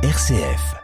RCF. 0.00 0.76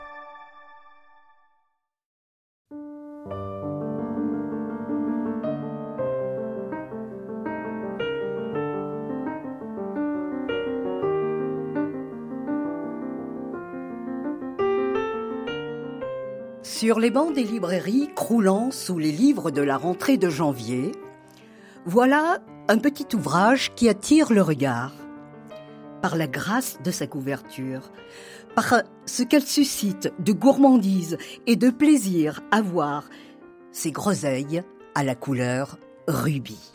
Sur 16.62 16.98
les 16.98 17.10
bancs 17.10 17.32
des 17.32 17.44
librairies 17.44 18.10
croulant 18.16 18.72
sous 18.72 18.98
les 18.98 19.12
livres 19.12 19.52
de 19.52 19.62
la 19.62 19.76
rentrée 19.76 20.16
de 20.16 20.28
janvier, 20.28 20.90
voilà 21.86 22.38
un 22.66 22.78
petit 22.78 23.14
ouvrage 23.14 23.70
qui 23.76 23.88
attire 23.88 24.32
le 24.32 24.42
regard 24.42 24.90
par 26.04 26.16
la 26.16 26.26
grâce 26.26 26.76
de 26.84 26.90
sa 26.90 27.06
couverture, 27.06 27.90
par 28.54 28.82
ce 29.06 29.22
qu'elle 29.22 29.46
suscite 29.46 30.12
de 30.18 30.34
gourmandise 30.34 31.16
et 31.46 31.56
de 31.56 31.70
plaisir 31.70 32.42
à 32.50 32.60
voir 32.60 33.08
ces 33.72 33.90
groseilles 33.90 34.62
à 34.94 35.02
la 35.02 35.14
couleur 35.14 35.78
rubis. 36.06 36.74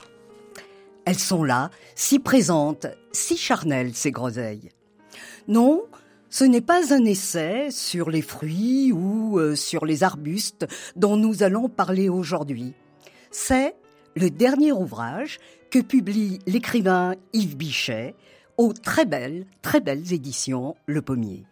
Elles 1.06 1.20
sont 1.20 1.44
là, 1.44 1.70
si 1.94 2.18
présentes, 2.18 2.88
si 3.12 3.38
charnelles, 3.38 3.94
ces 3.94 4.10
groseilles. 4.10 4.72
Non, 5.48 5.84
ce 6.32 6.44
n'est 6.44 6.60
pas 6.60 6.92
un 6.92 7.06
essai 7.06 7.70
sur 7.70 8.10
les 8.10 8.24
fruits 8.24 8.92
ou 8.92 9.38
euh, 9.38 9.56
sur 9.56 9.86
les 9.86 10.04
arbustes 10.04 10.66
dont 10.96 11.18
nous 11.18 11.44
allons 11.44 11.70
parler 11.70 12.10
aujourd'hui. 12.10 12.74
C'est 13.30 13.76
le 14.16 14.32
dernier 14.32 14.72
ouvrage 14.72 15.38
que 15.70 15.78
publie 15.78 16.40
l'écrivain 16.48 17.14
Yves 17.34 17.58
Bichet 17.58 18.16
aux 18.60 18.74
très 18.74 19.06
belles, 19.06 19.46
très 19.62 19.80
belles 19.80 20.12
éditions 20.12 20.76
Le 20.86 21.02
Pommier. 21.02 21.46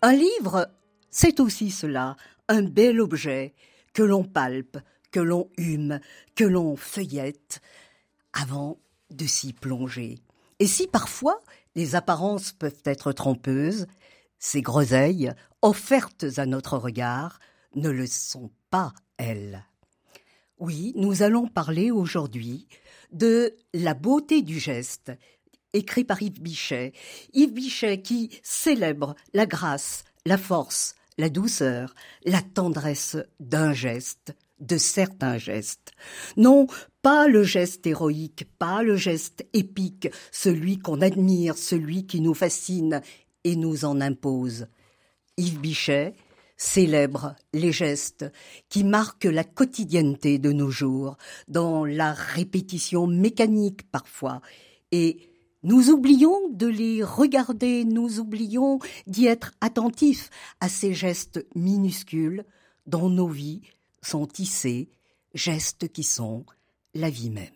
Un 0.00 0.14
livre, 0.14 0.70
c'est 1.10 1.40
aussi 1.40 1.70
cela, 1.70 2.16
un 2.48 2.62
bel 2.62 3.02
objet 3.02 3.52
que 3.92 4.02
l'on 4.02 4.24
palpe, 4.24 4.78
que 5.10 5.20
l'on 5.20 5.50
hume, 5.58 6.00
que 6.34 6.44
l'on 6.44 6.74
feuillette 6.74 7.60
avant 8.32 8.78
de 9.10 9.26
s'y 9.26 9.52
plonger. 9.52 10.20
Et 10.58 10.66
si 10.66 10.86
parfois 10.86 11.38
les 11.74 11.94
apparences 11.94 12.52
peuvent 12.52 12.82
être 12.86 13.12
trompeuses, 13.12 13.86
ces 14.38 14.62
groseilles, 14.62 15.34
offertes 15.60 16.24
à 16.38 16.46
notre 16.46 16.78
regard, 16.78 17.40
ne 17.74 17.90
le 17.90 18.06
sont 18.06 18.50
pas, 18.70 18.94
elles. 19.18 19.66
Oui, 20.58 20.94
nous 20.96 21.22
allons 21.22 21.46
parler 21.46 21.90
aujourd'hui 21.90 22.68
de 23.12 23.54
La 23.74 23.92
beauté 23.92 24.40
du 24.40 24.58
geste 24.58 25.12
écrit 25.72 26.04
par 26.04 26.22
Yves 26.22 26.40
Bichet. 26.40 26.92
Yves 27.32 27.52
Bichet 27.52 28.02
qui 28.02 28.30
célèbre 28.42 29.14
la 29.34 29.46
grâce, 29.46 30.04
la 30.26 30.38
force, 30.38 30.94
la 31.18 31.28
douceur, 31.28 31.94
la 32.24 32.42
tendresse 32.42 33.16
d'un 33.38 33.72
geste, 33.72 34.34
de 34.60 34.76
certains 34.76 35.38
gestes. 35.38 35.92
Non, 36.36 36.66
pas 37.02 37.28
le 37.28 37.42
geste 37.42 37.86
héroïque, 37.86 38.46
pas 38.58 38.82
le 38.82 38.96
geste 38.96 39.46
épique, 39.52 40.08
celui 40.32 40.78
qu'on 40.78 41.00
admire, 41.00 41.56
celui 41.56 42.06
qui 42.06 42.20
nous 42.20 42.34
fascine 42.34 43.00
et 43.44 43.56
nous 43.56 43.84
en 43.84 44.00
impose. 44.00 44.66
Yves 45.36 45.60
Bichet 45.60 46.14
célèbre 46.56 47.36
les 47.54 47.72
gestes 47.72 48.30
qui 48.68 48.84
marquent 48.84 49.24
la 49.24 49.44
quotidienneté 49.44 50.38
de 50.38 50.52
nos 50.52 50.70
jours, 50.70 51.16
dans 51.48 51.86
la 51.86 52.12
répétition 52.12 53.06
mécanique 53.06 53.90
parfois, 53.90 54.42
et 54.92 55.29
nous 55.62 55.90
oublions 55.90 56.48
de 56.50 56.66
les 56.66 57.02
regarder, 57.02 57.84
nous 57.84 58.18
oublions 58.18 58.78
d'y 59.06 59.26
être 59.26 59.52
attentifs 59.60 60.30
à 60.60 60.68
ces 60.68 60.94
gestes 60.94 61.46
minuscules 61.54 62.44
dont 62.86 63.10
nos 63.10 63.28
vies 63.28 63.60
sont 64.02 64.26
tissées, 64.26 64.88
gestes 65.34 65.92
qui 65.92 66.02
sont 66.02 66.46
la 66.94 67.10
vie 67.10 67.30
même. 67.30 67.48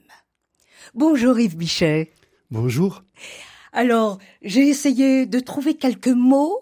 Bonjour 0.95 1.39
Yves 1.39 1.57
Bichet. 1.57 2.13
Bonjour. 2.51 3.03
Alors, 3.73 4.19
j'ai 4.43 4.69
essayé 4.69 5.27
de 5.27 5.41
trouver 5.41 5.75
quelques 5.75 6.09
mots 6.09 6.61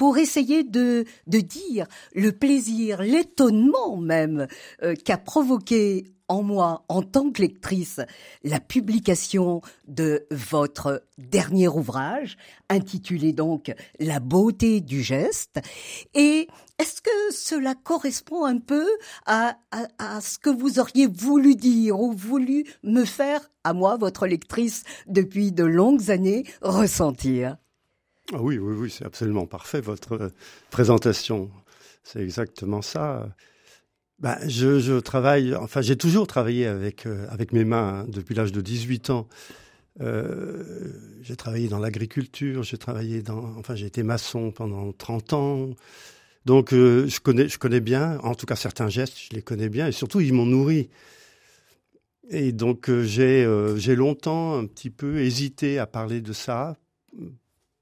pour 0.00 0.16
essayer 0.16 0.64
de, 0.64 1.04
de 1.26 1.40
dire 1.40 1.86
le 2.14 2.32
plaisir, 2.32 3.02
l'étonnement 3.02 3.98
même 3.98 4.46
euh, 4.82 4.94
qu'a 4.94 5.18
provoqué 5.18 6.06
en 6.26 6.42
moi, 6.42 6.86
en 6.88 7.02
tant 7.02 7.30
que 7.30 7.42
lectrice, 7.42 8.00
la 8.42 8.60
publication 8.60 9.60
de 9.88 10.26
votre 10.30 11.04
dernier 11.18 11.68
ouvrage, 11.68 12.38
intitulé 12.70 13.34
donc 13.34 13.74
La 13.98 14.20
beauté 14.20 14.80
du 14.80 15.02
geste. 15.02 15.60
Et 16.14 16.48
est-ce 16.78 17.02
que 17.02 17.34
cela 17.34 17.74
correspond 17.74 18.46
un 18.46 18.56
peu 18.56 18.86
à, 19.26 19.58
à, 19.98 20.22
ce 20.22 20.38
que 20.38 20.48
vous 20.48 20.78
auriez 20.78 21.08
voulu 21.08 21.56
dire 21.56 22.00
ou 22.00 22.12
voulu 22.12 22.64
me 22.82 23.04
faire, 23.04 23.50
à 23.64 23.74
moi, 23.74 23.98
votre 23.98 24.26
lectrice, 24.26 24.84
depuis 25.08 25.52
de 25.52 25.64
longues 25.64 26.10
années, 26.10 26.46
ressentir? 26.62 27.58
Ah 28.32 28.40
oui, 28.40 28.58
oui, 28.58 28.74
oui, 28.76 28.90
c'est 28.90 29.04
absolument 29.04 29.46
parfait, 29.46 29.80
votre 29.80 30.12
euh, 30.12 30.28
présentation. 30.70 31.50
C'est 32.04 32.20
exactement 32.20 32.80
ça. 32.80 33.28
Ben, 34.20 34.38
je, 34.46 35.00
travaille, 35.00 35.54
enfin, 35.56 35.80
j'ai 35.80 35.96
toujours 35.96 36.26
travaillé 36.26 36.66
avec, 36.66 37.06
euh, 37.06 37.26
avec 37.30 37.52
mes 37.52 37.64
mains 37.64 38.00
hein, 38.00 38.06
depuis 38.08 38.34
l'âge 38.34 38.52
de 38.52 38.60
18 38.60 39.10
ans. 39.10 39.28
Euh, 40.00 40.92
j'ai 41.22 41.34
travaillé 41.34 41.68
dans 41.68 41.78
l'agriculture, 41.78 42.62
j'ai 42.62 42.78
travaillé 42.78 43.22
dans, 43.22 43.56
enfin, 43.58 43.74
j'ai 43.74 43.86
été 43.86 44.02
maçon 44.02 44.52
pendant 44.52 44.92
30 44.92 45.32
ans. 45.32 45.70
Donc, 46.46 46.70
je 46.70 47.20
connais, 47.20 47.48
je 47.48 47.58
connais 47.58 47.80
bien, 47.80 48.18
en 48.22 48.34
tout 48.34 48.46
cas 48.46 48.56
certains 48.56 48.88
gestes, 48.88 49.18
je 49.18 49.34
les 49.34 49.42
connais 49.42 49.68
bien, 49.68 49.88
et 49.88 49.92
surtout, 49.92 50.20
ils 50.20 50.32
m'ont 50.32 50.46
nourri. 50.46 50.88
Et 52.30 52.52
donc, 52.52 52.90
j'ai 53.02 53.44
longtemps 53.94 54.56
un 54.56 54.66
petit 54.66 54.88
peu 54.88 55.18
hésité 55.20 55.78
à 55.78 55.86
parler 55.86 56.22
de 56.22 56.32
ça 56.32 56.78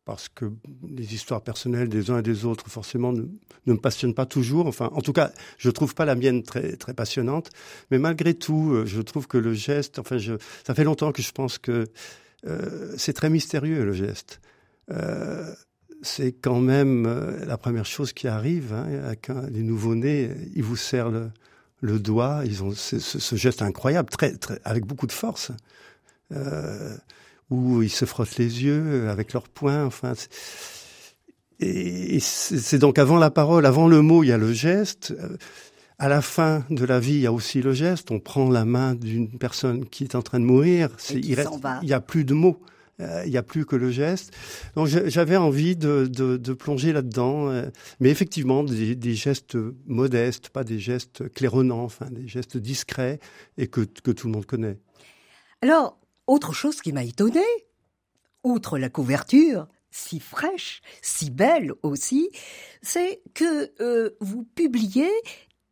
parce 0.08 0.30
que 0.30 0.50
les 0.88 1.12
histoires 1.12 1.42
personnelles 1.42 1.90
des 1.90 2.10
uns 2.10 2.20
et 2.20 2.22
des 2.22 2.46
autres, 2.46 2.70
forcément, 2.70 3.12
ne, 3.12 3.26
me 3.66 3.76
passionnent 3.76 4.14
pas 4.14 4.24
toujours. 4.24 4.66
Enfin, 4.66 4.88
en 4.94 5.02
tout 5.02 5.12
cas, 5.12 5.32
je 5.58 5.68
trouve 5.68 5.94
pas 5.94 6.06
la 6.06 6.14
mienne 6.14 6.42
très, 6.42 6.78
très 6.78 6.94
passionnante. 6.94 7.50
Mais 7.90 7.98
malgré 7.98 8.32
tout, 8.32 8.72
euh, 8.72 8.86
je 8.86 9.02
trouve 9.02 9.26
que 9.26 9.36
le 9.36 9.52
geste, 9.52 9.98
enfin, 9.98 10.16
ça 10.64 10.74
fait 10.74 10.84
longtemps 10.84 11.12
que 11.12 11.20
je 11.20 11.30
pense 11.30 11.58
que 11.58 11.88
euh, 12.46 12.94
c'est 12.96 13.12
très 13.12 13.28
mystérieux, 13.28 13.84
le 13.84 13.92
geste. 13.92 14.40
Euh, 14.90 15.54
c'est 16.00 16.32
quand 16.32 16.60
même 16.60 17.04
la 17.46 17.58
première 17.58 17.84
chose 17.84 18.14
qui 18.14 18.28
arrive. 18.28 18.72
Hein, 18.72 18.86
avec 19.04 19.28
les 19.50 19.62
nouveaux-nés, 19.62 20.30
ils 20.54 20.62
vous 20.62 20.76
serrent 20.76 21.10
le, 21.10 21.28
le 21.82 21.98
doigt. 21.98 22.44
Ils 22.46 22.62
ont 22.62 22.70
ce, 22.70 22.98
ce, 22.98 23.36
geste 23.36 23.60
incroyable, 23.60 24.08
très, 24.08 24.34
très, 24.38 24.58
avec 24.64 24.86
beaucoup 24.86 25.06
de 25.06 25.12
force. 25.12 25.52
Où 27.50 27.82
ils 27.82 27.90
se 27.90 28.04
frottent 28.04 28.36
les 28.36 28.64
yeux 28.64 29.08
avec 29.08 29.32
leurs 29.32 29.48
poings. 29.48 29.84
Enfin, 29.84 30.12
et 31.60 32.20
c'est 32.20 32.78
donc 32.78 32.98
avant 32.98 33.16
la 33.16 33.30
parole, 33.30 33.66
avant 33.66 33.88
le 33.88 34.00
mot, 34.00 34.22
il 34.22 34.28
y 34.28 34.32
a 34.32 34.38
le 34.38 34.52
geste. 34.52 35.14
À 35.98 36.08
la 36.08 36.22
fin 36.22 36.64
de 36.70 36.84
la 36.84 37.00
vie, 37.00 37.14
il 37.14 37.20
y 37.20 37.26
a 37.26 37.32
aussi 37.32 37.60
le 37.60 37.72
geste. 37.72 38.12
On 38.12 38.20
prend 38.20 38.48
la 38.48 38.64
main 38.64 38.94
d'une 38.94 39.28
personne 39.38 39.84
qui 39.86 40.04
est 40.04 40.14
en 40.14 40.22
train 40.22 40.38
de 40.38 40.44
mourir. 40.44 40.90
il 41.10 41.36
n'y 41.82 41.92
a 41.92 42.00
plus 42.00 42.24
de 42.24 42.34
mots. 42.34 42.60
Euh, 43.00 43.22
il 43.24 43.30
n'y 43.30 43.36
a 43.36 43.42
plus 43.42 43.64
que 43.64 43.76
le 43.76 43.90
geste. 43.90 44.32
Donc 44.74 44.88
j'avais 44.88 45.36
envie 45.36 45.76
de, 45.76 46.08
de, 46.10 46.36
de 46.36 46.52
plonger 46.52 46.92
là-dedans, 46.92 47.48
euh, 47.48 47.66
mais 48.00 48.10
effectivement 48.10 48.64
des, 48.64 48.96
des, 48.96 49.14
gestes 49.14 49.56
modestes, 49.86 50.48
pas 50.48 50.64
des 50.64 50.80
gestes 50.80 51.32
claironnants, 51.32 51.84
enfin 51.84 52.06
des 52.10 52.26
gestes 52.26 52.56
discrets 52.56 53.20
et 53.56 53.68
que, 53.68 53.82
que 53.82 54.10
tout 54.10 54.26
le 54.26 54.32
monde 54.32 54.46
connaît. 54.46 54.78
Alors, 55.62 55.96
autre 56.28 56.52
chose 56.52 56.80
qui 56.80 56.92
m'a 56.92 57.02
étonné, 57.02 57.44
outre 58.44 58.78
la 58.78 58.88
couverture, 58.88 59.66
si 59.90 60.20
fraîche, 60.20 60.82
si 61.02 61.30
belle 61.30 61.72
aussi, 61.82 62.30
c'est 62.82 63.22
que 63.34 63.72
euh, 63.82 64.10
vous 64.20 64.44
publiez 64.44 65.10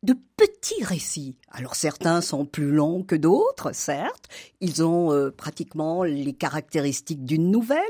de 0.02 0.14
petits 0.36 0.84
récits. 0.84 1.38
Alors 1.50 1.74
certains 1.74 2.20
sont 2.20 2.46
plus 2.46 2.70
longs 2.70 3.02
que 3.02 3.16
d'autres, 3.16 3.72
certes, 3.72 4.28
ils 4.60 4.82
ont 4.82 5.12
euh, 5.12 5.30
pratiquement 5.30 6.04
les 6.04 6.32
caractéristiques 6.32 7.24
d'une 7.24 7.50
nouvelle, 7.50 7.80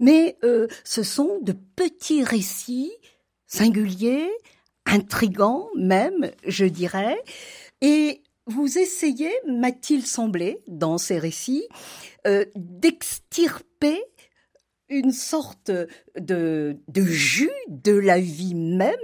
mais 0.00 0.36
euh, 0.44 0.66
ce 0.84 1.02
sont 1.02 1.38
de 1.40 1.52
petits 1.52 2.24
récits 2.24 2.92
singuliers, 3.46 4.30
intrigants 4.86 5.68
même, 5.76 6.30
je 6.46 6.64
dirais, 6.64 7.22
et 7.80 8.22
vous 8.46 8.78
essayez, 8.78 9.30
m'a-t-il 9.46 10.06
semblé, 10.06 10.58
dans 10.66 10.98
ces 10.98 11.18
récits, 11.18 11.66
euh, 12.26 12.44
d'extirper 12.56 14.02
une 14.88 15.12
sorte 15.12 15.70
de, 16.18 16.76
de 16.88 17.02
jus 17.02 17.50
de 17.68 17.92
la 17.92 18.20
vie 18.20 18.54
même, 18.54 18.94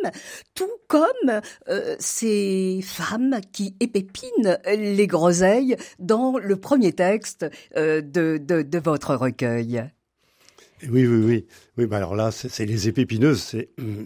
tout 0.55 0.69
comme 0.87 1.41
euh, 1.69 1.97
ces 1.99 2.81
femmes 2.83 3.41
qui 3.53 3.75
épépinent 3.81 4.59
les 4.67 5.07
groseilles 5.07 5.77
dans 5.99 6.37
le 6.39 6.57
premier 6.57 6.93
texte 6.93 7.47
euh, 7.77 8.03
de, 8.03 8.39
de, 8.39 8.79
votre 8.79 9.15
recueil? 9.15 9.85
Oui, 10.91 11.07
oui, 11.07 11.25
oui. 11.25 11.47
Oui, 11.79 11.87
bah 11.87 11.97
alors 11.97 12.15
là, 12.15 12.31
c'est 12.31 12.67
les 12.67 12.87
épépineuses. 12.89 13.57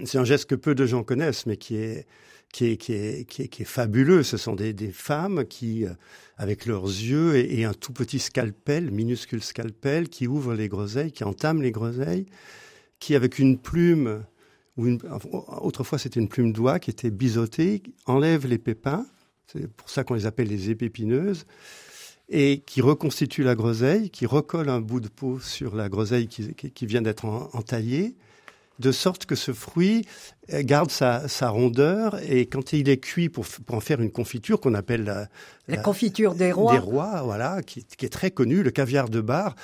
C'est 0.04 0.18
un 0.18 0.24
geste 0.24 0.48
que 0.48 0.54
peu 0.54 0.74
de 0.74 0.86
gens 0.86 1.02
connaissent, 1.02 1.46
mais 1.46 1.56
qui 1.56 1.76
est, 1.76 2.06
qui 2.52 2.66
est, 2.66 3.64
fabuleux. 3.64 4.22
Ce 4.22 4.36
sont 4.36 4.54
des, 4.54 4.74
femmes 4.92 5.44
qui, 5.46 5.86
euh, 5.86 5.94
avec 6.36 6.66
leurs 6.66 6.84
yeux 6.84 7.36
et, 7.36 7.64
un 7.64 7.72
tout 7.72 7.92
petit 7.92 8.18
scalpel, 8.18 8.90
minuscule 8.90 9.42
scalpel, 9.42 10.08
qui 10.08 10.26
ouvrent 10.26 10.54
les 10.54 10.68
groseilles, 10.68 11.12
qui 11.12 11.24
entament 11.24 11.62
les 11.62 11.72
groseilles, 11.72 12.26
qui, 13.00 13.16
avec 13.16 13.38
une 13.38 13.58
plume, 13.58 14.22
autrefois 14.76 15.98
c'était 15.98 16.20
une 16.20 16.28
plume 16.28 16.52
d'oie 16.52 16.78
qui 16.78 16.90
était 16.90 17.10
biseautée, 17.10 17.82
enlèvent 18.06 18.46
les 18.46 18.58
pépins. 18.58 19.06
C'est 19.46 19.68
pour 19.68 19.90
ça 19.90 20.04
qu'on 20.04 20.14
les 20.14 20.26
appelle 20.26 20.48
les 20.48 20.70
épépineuses 20.70 21.44
et 22.28 22.62
qui 22.64 22.80
reconstitue 22.80 23.42
la 23.42 23.54
groseille, 23.54 24.08
qui 24.08 24.24
recolle 24.24 24.68
un 24.68 24.80
bout 24.80 25.00
de 25.00 25.08
peau 25.08 25.40
sur 25.40 25.74
la 25.74 25.88
groseille 25.88 26.28
qui 26.28 26.86
vient 26.86 27.02
d'être 27.02 27.24
entaillée, 27.24 28.14
de 28.82 28.92
sorte 28.92 29.24
que 29.24 29.34
ce 29.34 29.52
fruit 29.52 30.04
euh, 30.52 30.62
garde 30.62 30.90
sa, 30.90 31.28
sa, 31.28 31.48
rondeur 31.48 32.18
et 32.28 32.46
quand 32.46 32.72
il 32.72 32.88
est 32.88 32.98
cuit 32.98 33.28
pour, 33.28 33.46
pour 33.46 33.76
en 33.76 33.80
faire 33.80 34.00
une 34.00 34.10
confiture 34.10 34.60
qu'on 34.60 34.74
appelle 34.74 35.04
la, 35.04 35.28
la, 35.68 35.76
la, 35.76 35.76
confiture 35.78 36.34
des 36.34 36.52
rois, 36.52 36.72
des 36.72 36.78
rois 36.78 37.22
voilà, 37.22 37.62
qui, 37.62 37.84
qui, 37.84 38.04
est 38.04 38.10
très 38.10 38.30
connue, 38.30 38.62
le 38.62 38.70
caviar 38.70 39.08
de 39.08 39.20
bar. 39.20 39.54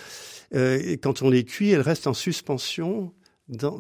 Euh, 0.55 0.97
quand 1.03 1.21
on 1.21 1.29
les 1.29 1.45
cuit, 1.45 1.71
elle 1.71 1.83
reste 1.83 2.07
en 2.07 2.15
suspension 2.15 3.13
dans, 3.49 3.79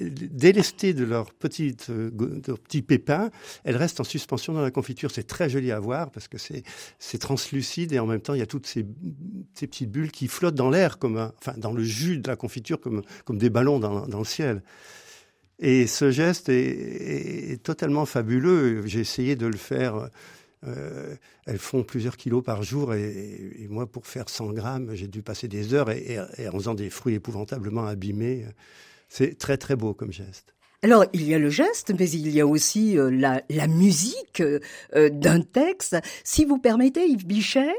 délestées 0.00 0.94
de 0.94 1.04
leurs 1.04 1.32
petits 1.32 1.74
pépins, 2.82 3.30
elles 3.64 3.76
restent 3.76 4.00
en 4.00 4.04
suspension 4.04 4.52
dans 4.52 4.62
la 4.62 4.70
confiture. 4.70 5.10
C'est 5.10 5.26
très 5.26 5.50
joli 5.50 5.70
à 5.70 5.78
voir 5.78 6.10
parce 6.10 6.28
que 6.28 6.38
c'est, 6.38 7.18
translucide 7.18 7.92
et 7.92 7.98
en 7.98 8.06
même 8.06 8.20
temps, 8.20 8.34
il 8.34 8.40
y 8.40 8.42
a 8.42 8.46
toutes 8.46 8.66
ces, 8.66 8.86
ces 9.54 9.66
petites 9.66 9.90
bulles 9.90 10.10
qui 10.10 10.28
flottent 10.28 10.54
dans 10.54 10.70
l'air, 10.70 10.98
comme 10.98 11.18
un, 11.18 11.32
enfin, 11.38 11.54
dans 11.58 11.72
le 11.72 11.82
jus 11.82 12.18
de 12.18 12.28
la 12.28 12.36
confiture, 12.36 12.80
comme, 12.80 13.02
comme 13.24 13.38
des 13.38 13.50
ballons 13.50 13.78
dans, 13.78 14.18
le 14.18 14.24
ciel. 14.24 14.62
Et 15.58 15.86
ce 15.86 16.10
geste 16.10 16.48
est, 16.48 16.54
est, 16.54 17.52
est 17.52 17.62
totalement 17.62 18.06
fabuleux. 18.06 18.86
J'ai 18.86 19.00
essayé 19.00 19.36
de 19.36 19.46
le 19.46 19.58
faire 19.58 20.08
euh, 20.66 21.14
elles 21.46 21.58
font 21.58 21.82
plusieurs 21.82 22.16
kilos 22.16 22.44
par 22.44 22.62
jour 22.62 22.94
et, 22.94 23.66
moi, 23.70 23.86
pour 23.86 24.06
faire 24.06 24.28
100 24.28 24.52
grammes, 24.52 24.94
j'ai 24.94 25.08
dû 25.08 25.22
passer 25.22 25.48
des 25.48 25.74
heures 25.74 25.90
et, 25.90 26.18
en 26.18 26.52
faisant 26.52 26.74
des 26.74 26.90
fruits 26.90 27.14
épouvantablement 27.14 27.86
abîmés. 27.86 28.46
C'est 29.08 29.38
très 29.38 29.56
très 29.56 29.76
beau 29.76 29.94
comme 29.94 30.12
geste. 30.12 30.54
Alors, 30.82 31.04
il 31.12 31.24
y 31.24 31.34
a 31.34 31.38
le 31.38 31.50
geste, 31.50 31.92
mais 31.98 32.08
il 32.10 32.30
y 32.30 32.40
a 32.40 32.46
aussi 32.46 32.98
euh, 32.98 33.10
la, 33.10 33.66
musique 33.66 34.40
euh, 34.40 35.10
d'un 35.10 35.42
texte. 35.42 35.96
Si 36.24 36.44
vous 36.46 36.58
permettez, 36.58 37.06
Yves 37.06 37.26
Bichet, 37.26 37.74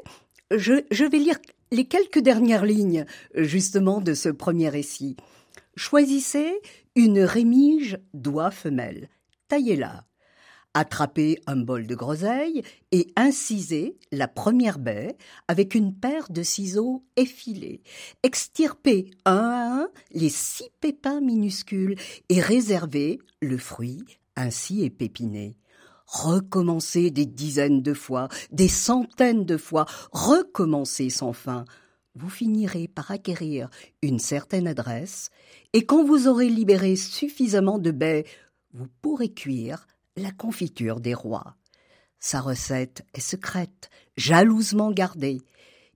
je, 0.51 1.03
vais 1.03 1.17
lire 1.17 1.37
les 1.71 1.85
quelques 1.85 2.19
dernières 2.19 2.65
lignes, 2.65 3.05
justement, 3.33 4.01
de 4.01 4.13
ce 4.13 4.29
premier 4.29 4.69
récit. 4.69 5.17
Choisissez 5.75 6.59
une 6.95 7.21
rémige 7.21 7.97
doigt 8.13 8.51
femelle. 8.51 9.09
Taillez-la 9.47 10.03
attraper 10.73 11.39
un 11.47 11.57
bol 11.57 11.85
de 11.87 11.95
groseille 11.95 12.63
et 12.91 13.11
inciser 13.15 13.97
la 14.11 14.27
première 14.27 14.79
baie 14.79 15.17
avec 15.47 15.75
une 15.75 15.93
paire 15.93 16.31
de 16.31 16.43
ciseaux 16.43 17.03
effilés, 17.15 17.81
extirper 18.23 19.11
un 19.25 19.31
à 19.31 19.83
un 19.83 19.89
les 20.11 20.29
six 20.29 20.69
pépins 20.79 21.21
minuscules 21.21 21.97
et 22.29 22.41
réserver 22.41 23.19
le 23.41 23.57
fruit 23.57 24.03
ainsi 24.35 24.83
épépiné. 24.83 25.57
Recommencer 26.05 27.09
des 27.09 27.25
dizaines 27.25 27.81
de 27.81 27.93
fois, 27.93 28.27
des 28.51 28.67
centaines 28.67 29.45
de 29.45 29.57
fois, 29.57 29.85
recommencer 30.11 31.09
sans 31.09 31.33
fin. 31.33 31.63
Vous 32.15 32.29
finirez 32.29 32.89
par 32.89 33.11
acquérir 33.11 33.69
une 34.01 34.19
certaine 34.19 34.67
adresse, 34.67 35.29
et 35.71 35.85
quand 35.85 36.03
vous 36.03 36.27
aurez 36.27 36.49
libéré 36.49 36.97
suffisamment 36.97 37.79
de 37.79 37.91
baies, 37.91 38.25
vous 38.73 38.87
pourrez 39.01 39.31
cuire 39.31 39.87
la 40.15 40.31
confiture 40.31 40.99
des 40.99 41.13
rois. 41.13 41.55
Sa 42.19 42.39
recette 42.39 43.03
est 43.13 43.21
secrète, 43.21 43.89
jalousement 44.15 44.91
gardée. 44.91 45.41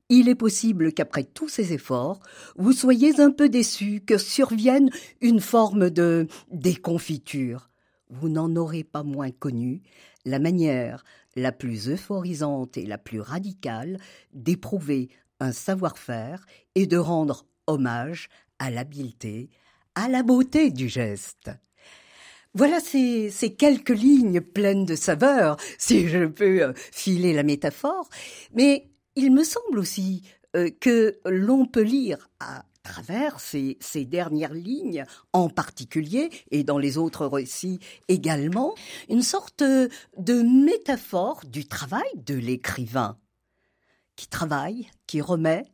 Il 0.10 0.30
est 0.30 0.36
possible 0.36 0.94
qu'après 0.94 1.24
tous 1.24 1.50
ces 1.50 1.74
efforts, 1.74 2.20
vous 2.58 2.74
soyez 2.74 3.20
un 3.20 3.32
peu 3.32 3.50
déçu 3.50 4.02
que 4.06 4.18
survienne 4.18 4.90
une 5.22 5.40
forme 5.40 5.90
de 5.90 6.28
déconfiture. 6.52 7.70
Vous 8.10 8.30
n'en 8.30 8.56
aurez 8.56 8.84
pas 8.84 9.04
moins 9.04 9.32
connu 9.32 9.82
la 10.26 10.40
manière 10.40 11.04
la 11.36 11.52
plus 11.52 11.90
euphorisante 11.90 12.78
et 12.78 12.86
la 12.86 12.98
plus 12.98 13.20
radicale 13.20 14.00
d'éprouver 14.34 15.10
un 15.40 15.52
savoir-faire 15.52 16.46
et 16.76 16.88
de 16.88 16.98
rendre 16.98 17.46
hommage 17.68 18.30
à 18.60 18.72
l'habileté, 18.72 19.50
à 19.96 20.08
la 20.08 20.24
beauté 20.24 20.72
du 20.72 20.88
geste. 20.88 21.52
Voilà 22.57 22.80
ces, 22.80 23.31
ces, 23.31 23.54
quelques 23.54 23.90
lignes 23.90 24.40
pleines 24.40 24.86
de 24.86 24.96
saveur, 24.96 25.57
si 25.78 26.07
je 26.07 26.25
peux 26.25 26.63
euh, 26.63 26.74
filer 26.74 27.34
la 27.34 27.44
métaphore, 27.44 28.10
mais 28.54 28.88
il 29.18 29.34
me 29.34 29.44
semble 29.44 29.78
aussi 29.78 30.24
euh, 30.56 30.69
que 30.80 31.19
l'on 31.25 31.66
peut 31.66 31.81
lire 31.81 32.30
à 32.40 32.63
travers 32.81 33.42
ces, 33.42 33.78
ces, 33.81 34.06
dernières 34.06 34.54
lignes 34.54 35.06
en 35.34 35.50
particulier, 35.50 36.30
et 36.50 36.63
dans 36.63 36.78
les 36.78 36.98
autres 36.98 37.25
récits 37.25 37.80
également, 38.07 38.74
une 39.10 39.24
sorte 39.24 39.62
de 39.62 40.42
métaphore 40.42 41.42
du 41.46 41.68
travail 41.68 42.10
de 42.16 42.36
l'écrivain, 42.36 43.18
qui 44.16 44.28
travaille, 44.28 44.88
qui 45.07 45.19
remet 45.19 45.66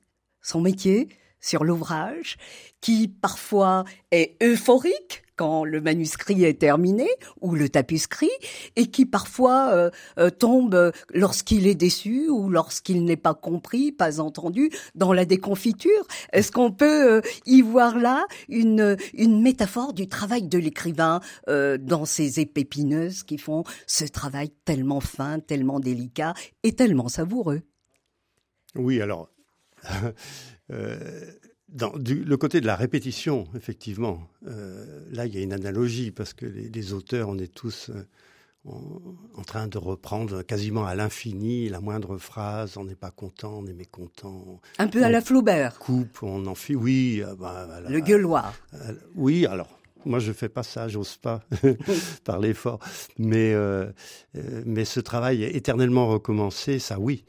son 0.41 0.61
métier 0.61 1.09
sur 1.39 1.63
l'ouvrage, 1.63 2.37
qui 2.79 3.07
parfois 3.07 3.83
est 4.09 4.41
euphorique 4.41 5.23
quand 5.41 5.63
le 5.63 5.81
manuscrit 5.81 6.43
est 6.43 6.59
terminé 6.59 7.07
ou 7.41 7.55
le 7.55 7.67
tapuscrit 7.67 8.29
et 8.75 8.91
qui 8.91 9.07
parfois 9.07 9.73
euh, 9.73 9.89
euh, 10.19 10.29
tombe 10.29 10.91
lorsqu'il 11.15 11.65
est 11.65 11.73
déçu 11.73 12.29
ou 12.29 12.47
lorsqu'il 12.47 13.03
n'est 13.05 13.17
pas 13.17 13.33
compris, 13.33 13.91
pas 13.91 14.19
entendu 14.19 14.69
dans 14.93 15.13
la 15.13 15.25
déconfiture. 15.25 16.05
Est-ce 16.31 16.51
qu'on 16.51 16.71
peut 16.71 17.13
euh, 17.13 17.21
y 17.47 17.63
voir 17.63 17.97
là 17.97 18.27
une, 18.49 18.95
métaphore 19.17 19.93
du 19.93 20.07
travail 20.07 20.43
de 20.43 20.59
l'écrivain 20.59 21.21
euh, 21.47 21.79
dans 21.79 22.05
ces 22.05 22.39
épépineuses 22.39 23.23
qui 23.23 23.39
font 23.39 23.63
ce 23.87 24.05
travail 24.05 24.51
tellement 24.63 25.01
fin, 25.01 25.39
tellement 25.39 25.79
délicat 25.79 26.35
et 26.61 26.75
tellement 26.75 27.07
savoureux? 27.07 27.63
Oui, 28.75 29.01
alors 29.01 29.27
dans 31.71 31.97
du, 31.97 32.23
le 32.23 32.37
côté 32.37 32.61
de 32.61 32.65
la 32.65 32.75
répétition, 32.75 33.47
effectivement, 33.55 34.27
euh, 34.47 35.05
là 35.11 35.25
il 35.25 35.33
y 35.33 35.37
a 35.37 35.41
une 35.41 35.53
analogie 35.53 36.11
parce 36.11 36.33
que 36.33 36.45
les, 36.45 36.69
les 36.69 36.93
auteurs, 36.93 37.29
on 37.29 37.37
est 37.37 37.53
tous 37.53 37.89
euh, 37.89 38.05
en, 38.65 38.81
en, 39.35 39.41
train 39.43 39.67
de 39.67 39.77
reprendre 39.77 40.43
quasiment 40.43 40.85
à 40.85 40.95
l'infini 40.95 41.69
la 41.69 41.79
moindre 41.79 42.17
phrase. 42.17 42.77
On 42.77 42.85
n'est 42.85 42.95
pas 42.95 43.11
content, 43.11 43.59
on 43.59 43.65
est 43.65 43.73
mécontent. 43.73 44.59
Un 44.77 44.87
peu 44.87 45.03
à 45.03 45.09
la 45.09 45.21
Flaubert. 45.21 45.79
Coupe, 45.79 46.23
on 46.23 46.45
en 46.45 46.55
fait. 46.55 46.75
Oui. 46.75 47.23
Euh, 47.25 47.35
bah, 47.35 47.67
la, 47.81 47.89
le 47.89 47.99
gueuloir. 47.99 48.53
Euh, 48.73 48.93
oui, 49.15 49.45
alors. 49.45 49.77
Moi, 50.03 50.17
je 50.17 50.31
fais 50.33 50.49
pas 50.49 50.63
ça, 50.63 50.87
j'ose 50.87 51.17
pas 51.17 51.43
parler 52.23 52.55
fort. 52.55 52.79
Mais, 53.19 53.53
euh, 53.53 53.85
mais 54.65 54.83
ce 54.83 54.99
travail 54.99 55.43
éternellement 55.43 56.07
recommencé, 56.07 56.79
ça, 56.79 56.99
oui. 56.99 57.23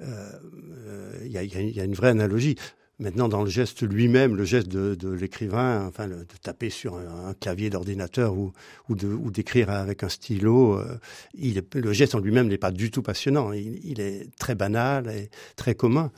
Il 0.00 1.26
y, 1.26 1.38
y, 1.38 1.72
y, 1.72 1.80
a 1.80 1.84
une 1.84 1.94
vraie 1.94 2.08
analogie. 2.08 2.56
Maintenant, 2.98 3.28
dans 3.28 3.42
le 3.42 3.50
geste 3.50 3.82
lui-même, 3.82 4.36
le 4.36 4.44
geste 4.44 4.68
de, 4.68 4.94
de 4.94 5.10
l'écrivain, 5.10 5.84
enfin, 5.86 6.06
le, 6.06 6.20
de 6.20 6.36
taper 6.42 6.70
sur 6.70 6.96
un, 6.96 7.28
un 7.28 7.34
clavier 7.34 7.68
d'ordinateur 7.68 8.34
ou, 8.38 8.54
ou, 8.88 8.94
de, 8.94 9.06
ou 9.08 9.30
d'écrire 9.30 9.68
avec 9.68 10.02
un 10.02 10.08
stylo, 10.08 10.78
euh, 10.78 10.98
il 11.34 11.58
est, 11.58 11.74
le 11.74 11.92
geste 11.92 12.14
en 12.14 12.20
lui-même 12.20 12.48
n'est 12.48 12.56
pas 12.56 12.70
du 12.70 12.90
tout 12.90 13.02
passionnant. 13.02 13.52
Il, 13.52 13.80
il, 13.84 14.00
est 14.00 14.34
très 14.38 14.54
banal 14.54 15.10
et 15.10 15.28
très 15.56 15.74
commun. 15.74 16.10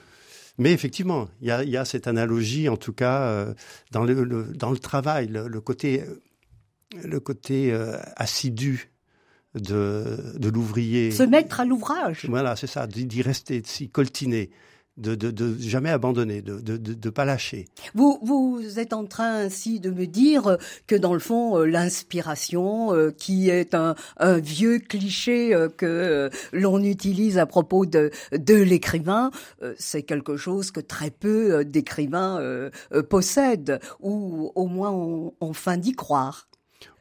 Mais 0.57 0.73
effectivement, 0.73 1.29
il 1.41 1.49
y 1.49 1.51
a, 1.51 1.65
il 1.65 1.71
y 1.71 1.77
a 1.77 1.85
cette 1.85 2.07
analogie, 2.07 2.69
en 2.69 2.77
tout 2.77 2.93
cas, 2.93 3.23
euh, 3.23 3.55
dans, 3.91 4.05
le, 4.05 4.23
le, 4.23 4.45
dans 4.45 4.71
le 4.71 4.79
travail, 4.79 5.27
le, 5.27 5.49
le 5.49 5.61
côté, 5.61 6.05
le 7.03 7.19
côté 7.19 7.73
euh, 7.73 7.99
assidu 8.15 8.93
de, 9.57 10.17
de 10.37 10.49
l'ouvrier. 10.49 11.11
Se 11.11 11.25
mettre 11.25 11.59
à 11.59 11.65
l'ouvrage. 11.65 12.27
Voilà, 12.29 12.55
c'est 12.55 12.69
ça, 12.69 12.87
d'y 12.87 13.23
rester, 13.23 13.63
de 13.63 13.67
s'y 13.67 13.89
coltiner 13.91 14.51
de, 14.99 15.15
de, 15.15 15.31
de, 15.31 15.57
jamais 15.59 15.91
abandonner, 15.91 16.43
de 16.43 16.55
ne 16.55 16.77
de, 16.77 16.95
de, 16.95 17.11
pas 17.11 17.25
lâcher. 17.25 17.69
Vous, 17.95 18.19
vous 18.23 18.79
êtes 18.79 18.93
en 18.93 19.07
train 19.07 19.33
ainsi 19.35 19.81
de 19.81 19.91
me 19.91 20.07
dire 20.07 20.59
que 20.87 20.97
dans 20.97 21.15
le 21.15 21.21
fond, 21.21 21.59
euh, 21.59 21.65
l'inspiration, 21.65 22.95
euh, 22.95 23.11
qui 23.11 23.49
est 23.49 23.75
un, 23.75 23.95
un, 24.19 24.39
vieux 24.39 24.79
cliché 24.79 25.55
euh, 25.55 25.69
que 25.69 26.31
l'on 26.53 26.83
utilise 26.83 27.39
à 27.39 27.47
propos 27.47 27.87
de, 27.87 28.11
de 28.33 28.55
l'écrivain, 28.55 29.31
c'est 29.79 30.03
quelque 30.03 30.37
chose 30.37 30.71
que 30.71 30.81
très 30.81 31.11
peu 31.11 31.65
d'écrivains 31.65 32.71
possèdent, 33.09 33.81
ou 34.01 34.53
au 34.55 34.67
moins 34.67 34.91
ont, 34.91 35.35
ont 35.41 35.53
fin 35.53 35.77
d'y 35.77 35.93
croire. 35.93 36.48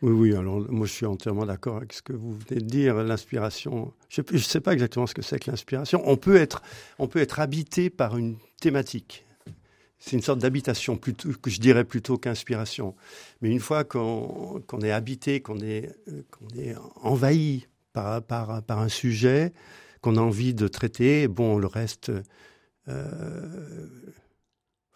Oui, 0.01 0.12
oui, 0.12 0.36
alors 0.36 0.60
moi 0.72 0.86
je 0.86 0.91
suis 0.91 1.05
entièrement 1.05 1.46
d'accord 1.46 1.77
avec 1.77 1.93
ce 1.93 2.01
que 2.01 2.13
vous 2.13 2.34
venez 2.34 2.62
de 2.62 2.65
dire. 2.65 2.96
L'inspiration, 3.03 3.93
je 4.10 4.22
ne 4.31 4.38
sais 4.38 4.62
pas 4.62 4.74
exactement 4.74 5.07
ce 5.07 5.13
que 5.13 5.22
c'est 5.22 5.39
que 5.39 5.50
l'inspiration. 5.50 6.01
On 6.05 6.17
peut 6.17 6.36
être, 6.38 6.62
on 7.00 7.07
peut 7.07 7.19
être 7.19 7.39
habité 7.39 7.89
par 7.89 8.17
une 8.17 8.38
thématique. 8.60 9.25
c'est 10.00 10.15
une 10.15 10.22
sorte 10.22 10.39
d'habitation 10.39 10.98
que 10.98 11.50
je 11.50 11.60
dirais 11.60 11.84
plutôt 11.84 12.17
qu'inspiration. 12.17 12.96
Mais 13.41 13.50
une 13.50 13.60
fois 13.60 13.84
qu'on 13.84 14.62
est 14.81 14.91
habité, 14.91 15.41
qu'on 15.41 15.60
est, 15.60 15.91
qu'on 16.31 16.48
est 16.60 16.75
envahi 17.01 17.67
par, 17.93 18.22
par, 18.24 18.62
par 18.63 18.79
un 18.79 18.89
sujet 18.89 19.53
qu'on 20.01 20.15
a 20.15 20.22
envie 20.22 20.53
de 20.53 20.67
traiter, 20.67 21.27
bon, 21.27 21.57
le 21.57 21.67
reste, 21.67 22.12
euh, 22.88 23.88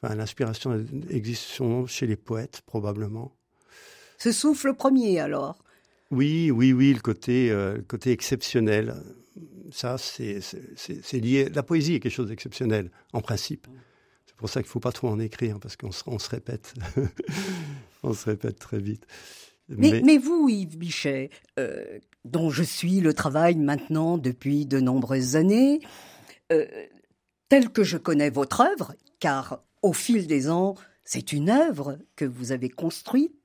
enfin, 0.01 0.15
l'inspiration 0.15 0.85
existe 1.09 1.59
chez 1.87 2.07
les 2.07 2.15
poètes 2.15 2.61
probablement. 2.65 3.35
Ce 4.21 4.31
souffle 4.31 4.73
premier 4.73 5.19
alors. 5.19 5.63
Oui, 6.11 6.51
oui, 6.51 6.73
oui, 6.73 6.93
le 6.93 6.99
côté, 6.99 7.49
euh, 7.49 7.77
le 7.77 7.83
côté 7.83 8.11
exceptionnel. 8.11 8.95
Ça, 9.71 9.97
c'est 9.97 10.41
lié. 11.13 11.49
La 11.53 11.63
poésie 11.63 11.95
est 11.95 11.99
quelque 12.01 12.11
chose 12.11 12.27
d'exceptionnel, 12.27 12.91
en 13.13 13.21
principe 13.21 13.67
pour 14.41 14.49
ça 14.49 14.61
qu'il 14.61 14.67
ne 14.69 14.71
faut 14.71 14.79
pas 14.79 14.91
trop 14.91 15.07
en 15.07 15.19
écrire, 15.19 15.59
parce 15.59 15.77
qu'on 15.77 15.91
se, 15.91 16.01
on 16.07 16.17
se 16.17 16.27
répète. 16.27 16.73
on 18.03 18.11
se 18.11 18.25
répète 18.25 18.57
très 18.57 18.79
vite. 18.79 19.05
Mais, 19.69 20.01
mais, 20.03 20.17
vous, 20.17 20.49
Yves 20.49 20.77
Bichet, 20.77 21.29
euh, 21.59 21.99
dont 22.25 22.49
je 22.49 22.63
suis 22.63 22.99
le 22.99 23.13
travail 23.13 23.55
maintenant 23.55 24.17
depuis 24.17 24.65
de 24.65 24.79
nombreuses 24.79 25.35
années, 25.35 25.79
euh, 26.51 26.65
tel 27.49 27.69
que 27.69 27.83
je 27.83 27.97
connais 27.97 28.31
votre 28.31 28.61
œuvre, 28.61 28.95
car 29.19 29.63
au 29.83 29.93
fil 29.93 30.25
des 30.25 30.49
ans, 30.49 30.73
c'est 31.05 31.31
une 31.31 31.51
œuvre 31.51 31.99
que 32.15 32.25
vous 32.25 32.51
avez 32.51 32.69
construite, 32.69 33.35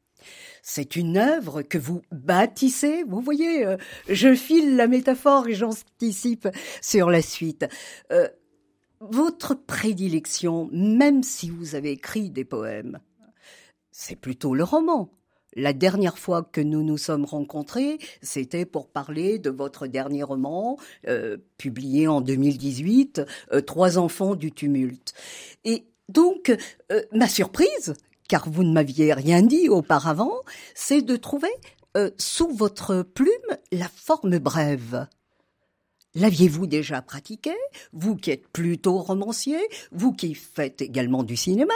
c'est 0.68 0.96
une 0.96 1.16
œuvre 1.16 1.62
que 1.62 1.78
vous 1.78 2.02
bâtissez. 2.11 3.04
Vous 3.04 3.20
voyez, 3.20 3.64
euh, 3.64 3.76
je 4.08 4.35
file 4.35 4.75
la 4.75 4.88
métaphore 4.88 5.46
et 5.46 5.54
j'anticipe 5.54 6.49
sur 6.82 7.08
la 7.08 7.23
suite. 7.23 7.66
Euh, 8.11 8.28
votre 8.99 9.54
prédilection, 9.54 10.68
même 10.73 11.23
si 11.23 11.50
vous 11.50 11.76
avez 11.76 11.92
écrit 11.92 12.30
des 12.30 12.44
poèmes, 12.44 12.99
c'est 13.92 14.16
plutôt 14.16 14.56
le 14.56 14.64
roman. 14.64 15.12
La 15.54 15.73
dernière 15.73 16.18
fois 16.18 16.42
que 16.42 16.61
nous 16.61 16.82
nous 16.82 16.99
sommes 16.99 17.26
rencontrés, 17.26 17.99
c'était 18.20 18.66
pour 18.66 18.88
parler 18.88 19.38
de 19.38 19.50
votre 19.50 19.87
dernier 19.87 20.25
roman, 20.25 20.78
euh, 21.06 21.37
publié 21.58 22.08
en 22.08 22.20
2018, 22.20 23.23
euh, 23.52 23.61
Trois 23.61 23.99
enfants 23.99 24.35
du 24.35 24.50
tumulte. 24.50 25.14
Et 25.64 25.87
donc, 26.08 26.52
ma 27.12 27.28
surprise, 27.28 27.94
car 28.28 28.49
vous 28.49 28.64
ne 28.64 28.73
m'aviez 28.73 29.12
rien 29.12 29.42
dit 29.42 29.68
auparavant, 29.68 30.35
c'est 30.75 31.02
de 31.02 31.16
trouver 31.16 31.52
sous 32.18 32.49
votre 32.49 33.02
plume 33.02 33.30
la 33.73 33.88
forme 33.88 34.38
brève. 34.38 35.06
L'aviez-vous 36.14 36.66
déjà 36.66 37.02
pratiqué 37.02 37.52
Vous 37.92 38.16
qui 38.16 38.30
êtes 38.30 38.49
plutôt 38.49 38.99
romancier, 38.99 39.59
vous 39.92 40.12
qui 40.12 40.35
faites 40.35 40.80
également 40.83 41.23
du 41.23 41.37
cinéma? 41.37 41.75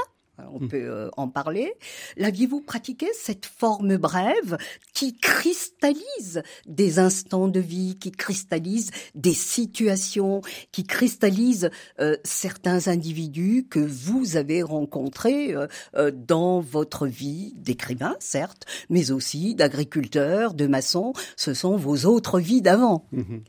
On 0.52 0.60
hmm. 0.60 0.68
peut 0.68 0.88
euh, 0.88 1.08
en 1.16 1.28
parler. 1.28 1.72
L'aviez-vous 2.16 2.60
pratiqué 2.60 3.06
cette 3.14 3.46
forme 3.46 3.96
brève 3.96 4.56
qui 4.94 5.16
cristallise 5.16 6.42
des 6.66 6.98
instants 6.98 7.48
de 7.48 7.60
vie, 7.60 7.96
qui 7.98 8.12
cristallise 8.12 8.90
des 9.14 9.34
situations, 9.34 10.42
qui 10.72 10.84
cristallise 10.84 11.70
euh, 12.00 12.16
certains 12.24 12.88
individus 12.88 13.66
que 13.68 13.80
vous 13.80 14.36
avez 14.36 14.62
rencontrés 14.62 15.54
euh, 15.54 16.10
dans 16.10 16.60
votre 16.60 17.06
vie 17.06 17.54
d'écrivain, 17.56 18.16
certes, 18.20 18.66
mais 18.88 19.10
aussi 19.10 19.54
d'agriculteur, 19.54 20.54
de 20.54 20.66
maçon? 20.66 21.12
Ce 21.36 21.54
sont 21.54 21.76
vos 21.76 22.06
autres 22.06 22.40
vies 22.40 22.62
d'avant. 22.62 23.06
Mhm. 23.12 23.42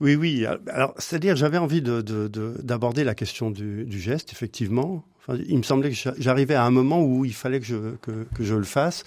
Oui, 0.00 0.14
oui. 0.14 0.44
Alors, 0.68 0.94
c'est-à-dire, 0.98 1.36
j'avais 1.36 1.58
envie 1.58 1.80
d'aborder 1.80 3.04
la 3.04 3.14
question 3.14 3.50
du, 3.50 4.00
geste, 4.00 4.32
effectivement. 4.32 5.04
Il 5.48 5.58
me 5.58 5.62
semblait 5.62 5.90
que 5.90 5.96
j'arrivais 6.18 6.54
à 6.54 6.64
un 6.64 6.70
moment 6.70 7.02
où 7.02 7.24
il 7.24 7.34
fallait 7.34 7.60
que 7.60 7.66
je, 7.66 8.54
le 8.54 8.64
fasse. 8.64 9.04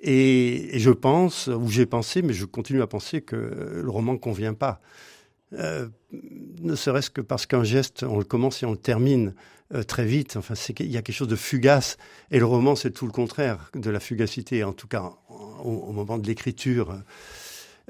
Et, 0.00 0.70
je 0.74 0.90
pense, 0.90 1.46
ou 1.46 1.68
j'ai 1.68 1.86
pensé, 1.86 2.22
mais 2.22 2.32
je 2.32 2.44
continue 2.44 2.82
à 2.82 2.86
penser 2.86 3.22
que 3.22 3.80
le 3.82 3.90
roman 3.90 4.14
ne 4.14 4.18
convient 4.18 4.54
pas. 4.54 4.80
Euh, 5.52 5.88
ne 6.60 6.74
serait-ce 6.74 7.10
que 7.10 7.20
parce 7.20 7.46
qu'un 7.46 7.62
geste, 7.62 8.02
on 8.02 8.18
le 8.18 8.24
commence 8.24 8.64
et 8.64 8.66
on 8.66 8.72
le 8.72 8.76
termine 8.76 9.34
euh, 9.72 9.84
très 9.84 10.04
vite. 10.04 10.36
Enfin, 10.36 10.54
qu'il 10.54 10.90
y 10.90 10.96
a 10.96 11.02
quelque 11.02 11.14
chose 11.14 11.28
de 11.28 11.36
fugace. 11.36 11.96
Et 12.32 12.40
le 12.40 12.46
roman, 12.46 12.74
c'est 12.74 12.90
tout 12.90 13.06
le 13.06 13.12
contraire 13.12 13.70
de 13.74 13.90
la 13.90 14.00
fugacité, 14.00 14.64
en 14.64 14.72
tout 14.72 14.88
cas 14.88 15.12
au 15.62 15.92
moment 15.92 16.18
de 16.18 16.26
l'écriture. 16.26 16.94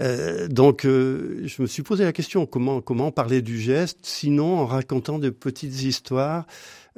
Euh, 0.01 0.49
donc, 0.49 0.85
euh, 0.85 1.43
je 1.45 1.63
me 1.63 1.67
suis 1.67 1.83
posé 1.83 2.05
la 2.05 2.13
question 2.13 2.47
comment 2.47 3.11
parler 3.13 3.43
du 3.43 3.61
geste, 3.61 3.99
sinon 4.03 4.59
en 4.59 4.67
racontant 4.67 5.19
de 5.19 5.31
petites 5.31 5.83
histoires 5.83 6.47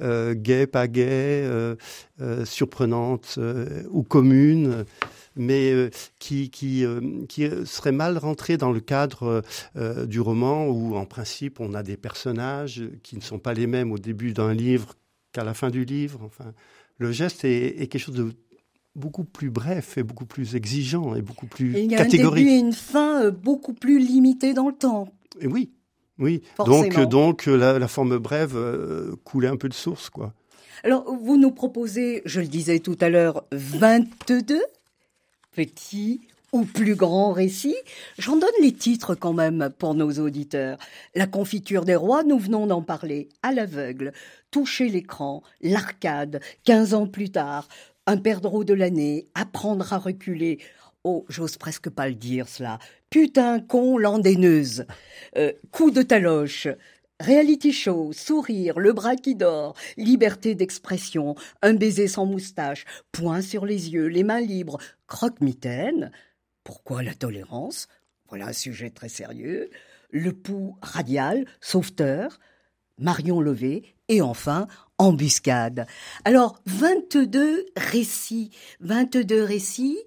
euh, 0.01 0.35
gaies, 0.35 0.67
pas 0.67 0.89
gaies, 0.89 1.45
euh, 1.45 1.77
surprenantes 2.45 3.39
ou 3.91 4.03
communes, 4.03 4.85
mais 5.37 5.91
qui 6.19 6.51
qui 6.51 6.85
qui 7.29 7.49
seraient 7.67 7.93
mal 7.93 8.17
rentrées 8.19 8.57
dans 8.57 8.73
le 8.73 8.81
cadre 8.81 9.43
du 10.07 10.21
roman 10.21 10.67
où, 10.69 10.97
en 10.97 11.05
principe, 11.05 11.61
on 11.61 11.75
a 11.75 11.83
des 11.83 11.97
personnages 11.97 12.83
qui 13.03 13.17
ne 13.17 13.23
sont 13.23 13.39
pas 13.39 13.53
les 13.53 13.67
mêmes 13.67 13.93
au 13.93 13.99
début 13.99 14.33
d'un 14.33 14.55
livre 14.55 14.95
qu'à 15.33 15.45
la 15.45 15.55
fin 15.55 15.71
du 15.71 15.85
livre. 15.85 16.21
Enfin, 16.25 16.53
le 16.99 17.13
geste 17.13 17.45
est, 17.45 17.83
est 17.83 17.87
quelque 17.89 18.01
chose 18.01 18.15
de 18.15 18.33
beaucoup 18.97 19.25
plus 19.25 19.51
bref 19.51 19.99
et 19.99 20.03
beaucoup 20.03 20.27
plus 20.27 20.57
exigeant 20.57 21.15
et 21.15 21.23
beaucoup 21.23 21.47
plus 21.47 21.73
catégorique. 21.73 21.91
Il 21.91 21.93
y 21.93 22.23
a 22.23 22.29
un 22.29 22.35
début 22.35 22.51
et 22.51 22.59
une 22.59 22.73
fin 22.73 23.23
euh, 23.23 23.31
beaucoup 23.31 23.75
plus 23.75 23.99
limitée 23.99 24.55
dans 24.55 24.69
le 24.69 24.75
temps. 24.75 25.09
Et 25.41 25.47
oui, 25.47 25.71
oui. 26.19 26.43
Donc, 26.65 26.99
donc 27.09 27.47
la, 27.47 27.89
forme 27.89 28.19
brève 28.19 28.57
euh, 28.57 29.15
coulait 29.25 29.49
un 29.49 29.57
peu 29.57 29.69
de 29.69 29.75
source, 29.75 30.11
quoi. 30.11 30.33
Alors, 30.83 31.05
vous 31.15 31.37
nous 31.37 31.51
proposez, 31.51 32.23
je 32.27 32.41
le 32.41 32.47
disais 32.47 32.81
tout 32.81 32.97
à 33.01 33.09
l'heure, 33.09 33.45
22 33.53 34.63
petits 35.53 36.21
ou 36.53 36.65
plus 36.65 36.95
grands 36.95 37.33
récits. 37.33 37.77
J'en 38.19 38.37
donne 38.37 38.51
les 38.63 38.73
titres 38.73 39.15
quand 39.15 39.33
même 39.33 39.71
pour 39.79 39.95
nos 39.95 40.13
auditeurs. 40.13 40.79
La 41.15 41.27
confiture 41.27 41.85
des 41.85 41.97
rois, 41.97 42.25
nous 42.25 42.39
venons 42.39 42.67
d'en 42.67 42.83
parler, 42.83 43.29
à 43.43 43.53
l'aveugle, 43.53 44.13
toucher 44.51 44.89
l'écran, 44.89 45.43
l'arcade, 45.61 46.41
15 46.65 46.95
ans 46.95 47.07
plus 47.07 47.31
tard, 47.31 47.69
un 48.07 48.17
perdreau 48.17 48.65
de 48.65 48.75
l'année, 48.75 49.29
apprendre 49.35 49.93
à 49.93 49.99
reculer. 49.99 50.59
Oh, 51.05 51.25
j'ose 51.29 51.57
presque 51.57 51.91
pas 51.91 52.09
le 52.09 52.15
dire 52.15 52.49
cela. 52.49 52.79
Putain 53.11 53.61
con 53.61 53.99
landaineuse. 53.99 54.87
Euh, 55.37 55.53
coup 55.71 55.91
de 55.91 56.03
taloche. 56.03 56.69
Reality 57.19 57.73
show, 57.73 58.13
sourire, 58.13 58.79
le 58.79 58.93
bras 58.93 59.17
qui 59.17 59.35
dort, 59.35 59.75
liberté 59.97 60.55
d'expression, 60.55 61.35
un 61.63 61.73
baiser 61.73 62.09
sans 62.09 62.27
moustache, 62.27 62.85
point 63.11 63.41
sur 63.41 63.65
les 63.65 63.91
yeux, 63.95 64.09
les 64.09 64.23
mains 64.23 64.43
libres, 64.43 64.79
croque-mitaine. 65.07 66.13
Pourquoi 66.63 67.03
la 67.03 67.15
tolérance? 67.15 67.89
Voilà 68.29 68.49
un 68.49 68.53
sujet 68.53 68.91
très 68.91 69.09
sérieux. 69.09 69.71
Le 70.11 70.33
pouls 70.33 70.77
radial, 70.83 71.47
sauveteur, 71.63 72.39
Marion 72.99 73.41
Levé, 73.41 73.96
et 74.09 74.21
enfin 74.21 74.67
embuscade. 74.99 75.87
Alors 76.25 76.59
22 76.67 77.67
récits, 77.77 78.51
22 78.81 79.43
récits 79.43 79.99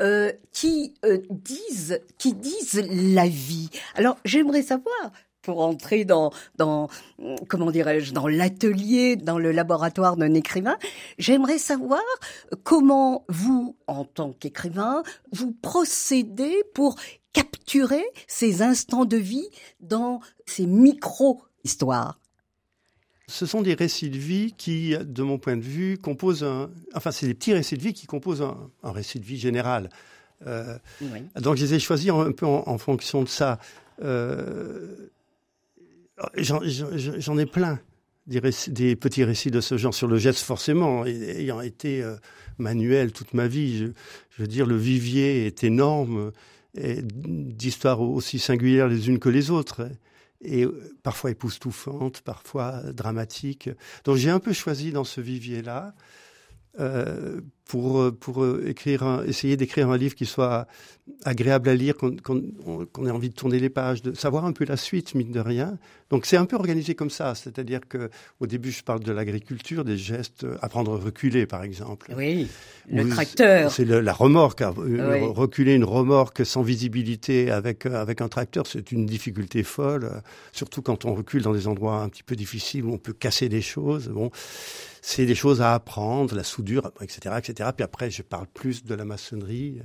euh, 0.00 0.32
qui 0.52 0.94
euh, 1.04 1.18
disent 1.30 2.00
qui 2.18 2.32
disent 2.32 2.86
la 2.90 3.26
vie. 3.28 3.70
Alors 3.94 4.18
j'aimerais 4.24 4.62
savoir 4.62 5.12
pour 5.46 5.60
entrer 5.60 6.04
dans, 6.04 6.32
dans 6.56 6.88
comment 7.48 7.70
dirais-je, 7.70 8.12
dans 8.12 8.26
l'atelier, 8.26 9.14
dans 9.14 9.38
le 9.38 9.52
laboratoire 9.52 10.16
d'un 10.16 10.34
écrivain, 10.34 10.76
j'aimerais 11.18 11.58
savoir 11.58 12.02
comment 12.64 13.24
vous, 13.28 13.76
en 13.86 14.04
tant 14.04 14.32
qu'écrivain, 14.32 15.04
vous 15.30 15.52
procédez 15.52 16.64
pour 16.74 16.96
capturer 17.32 18.04
ces 18.26 18.62
instants 18.62 19.04
de 19.04 19.16
vie 19.16 19.48
dans 19.78 20.18
ces 20.46 20.66
micro-histoires. 20.66 22.18
Ce 23.28 23.44
sont 23.44 23.60
des 23.60 23.74
récits 23.74 24.08
de 24.08 24.18
vie 24.18 24.54
qui, 24.56 24.96
de 24.96 25.22
mon 25.22 25.38
point 25.38 25.56
de 25.56 25.62
vue, 25.62 25.98
composent 25.98 26.44
un. 26.44 26.70
Enfin, 26.94 27.10
c'est 27.10 27.26
des 27.26 27.34
petits 27.34 27.52
récits 27.52 27.76
de 27.76 27.82
vie 27.82 27.92
qui 27.92 28.06
composent 28.06 28.42
un, 28.42 28.92
récit 28.92 29.18
de 29.18 29.24
vie 29.24 29.38
général. 29.38 29.90
Euh, 30.46 30.78
donc, 31.34 31.56
je 31.56 31.64
les 31.64 31.74
ai 31.74 31.78
choisis 31.80 32.10
un 32.10 32.30
peu 32.30 32.46
en, 32.46 32.78
fonction 32.78 33.24
de 33.24 33.28
ça. 33.28 33.58
Euh, 34.00 35.08
j'en 36.36 37.38
ai 37.38 37.46
plein 37.46 37.80
des, 38.28 38.40
des, 38.68 38.94
petits 38.94 39.24
récits 39.24 39.50
de 39.50 39.60
ce 39.60 39.76
genre 39.76 39.94
sur 39.94 40.06
le 40.06 40.18
geste, 40.18 40.44
forcément, 40.44 41.04
ayant 41.04 41.60
été 41.60 42.04
euh, 42.04 42.14
manuel 42.58 43.10
toute 43.10 43.34
ma 43.34 43.48
vie. 43.48 43.76
Je, 43.78 43.86
je, 44.36 44.42
veux 44.42 44.48
dire, 44.48 44.66
le 44.66 44.76
vivier 44.76 45.46
est 45.46 45.64
énorme, 45.64 46.30
d'histoires 46.74 48.00
aussi 48.00 48.38
singulières 48.38 48.86
les 48.86 49.08
unes 49.08 49.18
que 49.18 49.30
les 49.30 49.50
autres 49.50 49.88
et 50.40 50.64
euh, 50.64 50.94
parfois 51.02 51.30
époustouflante, 51.30 52.20
parfois 52.20 52.82
dramatique. 52.92 53.70
Donc 54.04 54.16
j'ai 54.16 54.30
un 54.30 54.40
peu 54.40 54.52
choisi 54.52 54.92
dans 54.92 55.04
ce 55.04 55.20
vivier-là, 55.20 55.94
euh, 56.78 57.40
pour, 57.64 58.00
euh, 58.00 58.12
pour 58.12 58.44
euh, 58.44 58.62
écrire 58.68 59.24
essayer 59.26 59.56
d'écrire 59.56 59.90
un 59.90 59.96
livre 59.96 60.14
qui 60.14 60.24
soit 60.24 60.68
agréable 61.24 61.68
à 61.68 61.74
lire, 61.74 61.94
qu'on 61.96 63.06
ait 63.06 63.10
envie 63.10 63.30
de 63.30 63.34
tourner 63.34 63.58
les 63.58 63.70
pages, 63.70 64.02
de 64.02 64.14
savoir 64.14 64.44
un 64.44 64.52
peu 64.52 64.64
la 64.64 64.76
suite, 64.76 65.16
mine 65.16 65.32
de 65.32 65.40
rien. 65.40 65.76
Donc 66.10 66.26
c'est 66.26 66.36
un 66.36 66.44
peu 66.44 66.54
organisé 66.54 66.94
comme 66.94 67.10
ça, 67.10 67.34
c'est-à-dire 67.34 67.80
que 67.88 68.08
au 68.38 68.46
début 68.46 68.70
je 68.70 68.84
parle 68.84 69.00
de 69.00 69.10
l'agriculture, 69.10 69.84
des 69.84 69.96
gestes, 69.96 70.46
apprendre 70.62 70.94
à 70.94 71.04
reculer 71.04 71.46
par 71.46 71.64
exemple. 71.64 72.14
Oui, 72.16 72.46
le 72.88 73.08
tracteur. 73.08 73.72
C'est 73.72 73.84
la 73.84 74.12
remorque, 74.12 74.62
hein. 74.62 74.72
reculer 74.76 75.74
une 75.74 75.84
remorque 75.84 76.46
sans 76.46 76.62
visibilité 76.62 77.50
avec 77.50 77.86
avec 77.86 78.20
un 78.20 78.28
tracteur, 78.28 78.68
c'est 78.68 78.92
une 78.92 79.06
difficulté 79.06 79.64
folle, 79.64 80.22
surtout 80.52 80.82
quand 80.82 81.04
on 81.04 81.14
recule 81.14 81.42
dans 81.42 81.52
des 81.52 81.66
endroits 81.66 82.00
un 82.00 82.08
petit 82.08 82.22
peu 82.22 82.36
difficiles 82.36 82.84
où 82.84 82.92
on 82.92 82.98
peut 82.98 83.12
casser 83.12 83.48
des 83.48 83.62
choses. 83.62 84.08
Bon 84.08 84.30
c'est 85.08 85.24
des 85.24 85.36
choses 85.36 85.62
à 85.62 85.72
apprendre, 85.72 86.34
la 86.34 86.42
soudure, 86.42 86.90
etc., 87.00 87.36
etc. 87.38 87.70
Puis 87.76 87.84
après, 87.84 88.10
je 88.10 88.22
parle 88.22 88.48
plus 88.48 88.84
de 88.84 88.92
la 88.92 89.04
maçonnerie. 89.04 89.80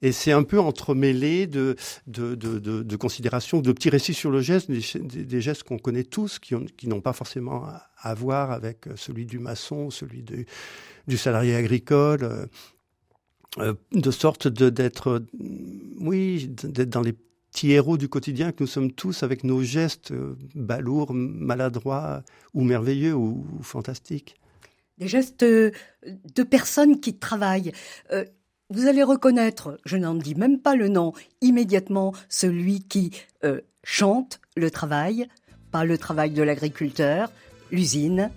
Et 0.00 0.12
c'est 0.12 0.30
un 0.30 0.44
peu 0.44 0.60
entremêlé 0.60 1.48
de, 1.48 1.74
de, 2.06 2.36
de, 2.36 2.60
de, 2.60 2.84
de 2.84 2.96
considérations, 2.96 3.60
de 3.60 3.72
petits 3.72 3.90
récits 3.90 4.14
sur 4.14 4.30
le 4.30 4.40
geste, 4.40 4.70
des, 4.70 5.40
gestes 5.40 5.64
qu'on 5.64 5.78
connaît 5.78 6.04
tous, 6.04 6.38
qui, 6.38 6.54
qui 6.76 6.86
n'ont 6.86 7.00
pas 7.00 7.12
forcément 7.12 7.66
à, 8.00 8.14
voir 8.14 8.52
avec 8.52 8.86
celui 8.94 9.26
du 9.26 9.40
maçon, 9.40 9.90
celui 9.90 10.22
du 10.22 11.16
salarié 11.16 11.56
agricole, 11.56 12.22
euh, 12.22 12.46
euh, 13.58 13.74
de 13.90 14.10
sorte 14.12 14.46
d'être, 14.46 15.26
oui, 15.98 16.46
d'être 16.46 16.90
dans 16.90 17.02
les 17.02 17.16
petits 17.50 17.72
héros 17.72 17.96
du 17.96 18.08
quotidien 18.08 18.52
que 18.52 18.62
nous 18.62 18.68
sommes 18.68 18.92
tous 18.92 19.24
avec 19.24 19.42
nos 19.42 19.64
gestes 19.64 20.12
euh, 20.12 20.36
balourds, 20.54 21.12
maladroits 21.12 22.22
ou 22.52 22.62
merveilleux 22.62 23.14
ou 23.14 23.44
fantastiques 23.62 24.36
des 24.98 25.08
gestes 25.08 25.42
euh, 25.42 25.70
de 26.34 26.42
personnes 26.42 27.00
qui 27.00 27.16
travaillent. 27.16 27.72
Euh, 28.12 28.24
vous 28.70 28.86
allez 28.86 29.02
reconnaître, 29.02 29.78
je 29.84 29.96
n'en 29.96 30.14
dis 30.14 30.34
même 30.34 30.58
pas 30.58 30.74
le 30.74 30.88
nom, 30.88 31.12
immédiatement 31.40 32.12
celui 32.28 32.80
qui 32.80 33.10
euh, 33.44 33.60
chante 33.82 34.40
le 34.56 34.70
travail, 34.70 35.28
pas 35.70 35.84
le 35.84 35.98
travail 35.98 36.30
de 36.30 36.42
l'agriculteur, 36.42 37.30
l'usine. 37.70 38.30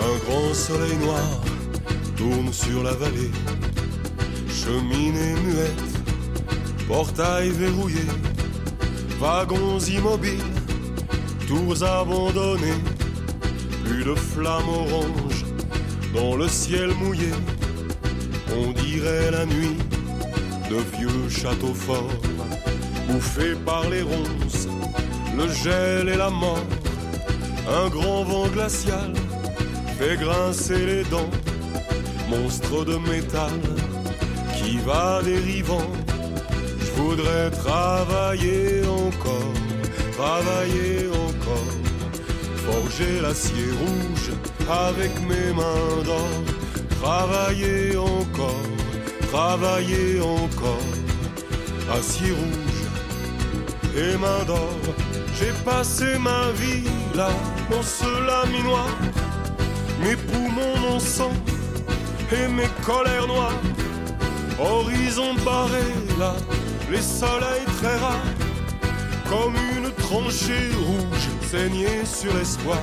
Un 0.00 0.18
grand 0.26 0.54
soleil 0.54 0.96
noir 0.98 1.53
tourne 2.24 2.52
sur 2.52 2.82
la 2.82 2.92
vallée. 2.92 3.30
Cheminée 4.48 5.34
muette, 5.44 5.92
portail 6.88 7.50
verrouillé, 7.50 8.06
wagons 9.20 9.78
immobiles, 9.78 10.52
tours 11.46 11.82
abandonnées, 11.82 12.80
plus 13.84 14.04
de 14.04 14.14
flammes 14.14 14.68
oranges 14.68 15.44
dans 16.14 16.36
le 16.36 16.48
ciel 16.48 16.90
mouillé. 17.00 17.32
On 18.56 18.72
dirait 18.72 19.30
la 19.30 19.44
nuit 19.44 19.76
de 20.70 20.78
vieux 20.96 21.28
châteaux 21.28 21.74
forts, 21.74 22.20
bouffés 23.08 23.56
par 23.66 23.90
les 23.90 24.02
ronces, 24.02 24.66
le 25.36 25.46
gel 25.62 26.08
et 26.08 26.16
la 26.16 26.30
mort. 26.30 26.68
Un 27.68 27.88
grand 27.88 28.24
vent 28.24 28.46
glacial 28.48 29.12
fait 29.98 30.16
grincer 30.16 30.86
les 30.86 31.04
dents 31.04 31.30
monstre 32.28 32.84
de 32.84 32.96
métal 32.96 33.52
qui 34.56 34.78
va 34.78 35.22
dérivant. 35.22 35.90
Je 36.80 37.00
voudrais 37.00 37.50
travailler 37.50 38.82
encore, 38.86 39.54
travailler 40.12 41.08
encore, 41.28 41.72
forger 42.66 43.20
l'acier 43.20 43.70
rouge 43.82 44.30
avec 44.68 45.12
mes 45.28 45.52
mains 45.52 46.02
d'or, 46.04 46.34
travailler 47.02 47.96
encore, 47.96 48.66
travailler 49.30 50.20
encore, 50.20 50.90
acier 51.92 52.30
rouge 52.30 52.84
et 53.96 54.16
main 54.16 54.44
d'or. 54.46 54.78
J'ai 55.38 55.52
passé 55.64 56.18
ma 56.18 56.52
vie 56.52 56.88
là 57.14 57.30
dans 57.70 57.82
ce 57.82 58.10
laminoir, 58.28 58.88
mes 60.00 60.16
poumons 60.16 60.78
non 60.88 61.00
sang 61.00 61.32
et 62.32 62.48
mes 62.48 62.68
colères 62.84 63.26
noires. 63.26 63.60
Horizon 64.58 65.34
barré 65.44 65.82
là, 66.18 66.34
les 66.90 67.02
soleils 67.02 67.66
très 67.80 67.96
rares, 67.96 68.34
comme 69.28 69.54
une 69.76 69.90
tranchée 69.92 70.70
rouge 70.86 71.28
saignée 71.50 72.04
sur 72.04 72.34
l'espoir. 72.34 72.78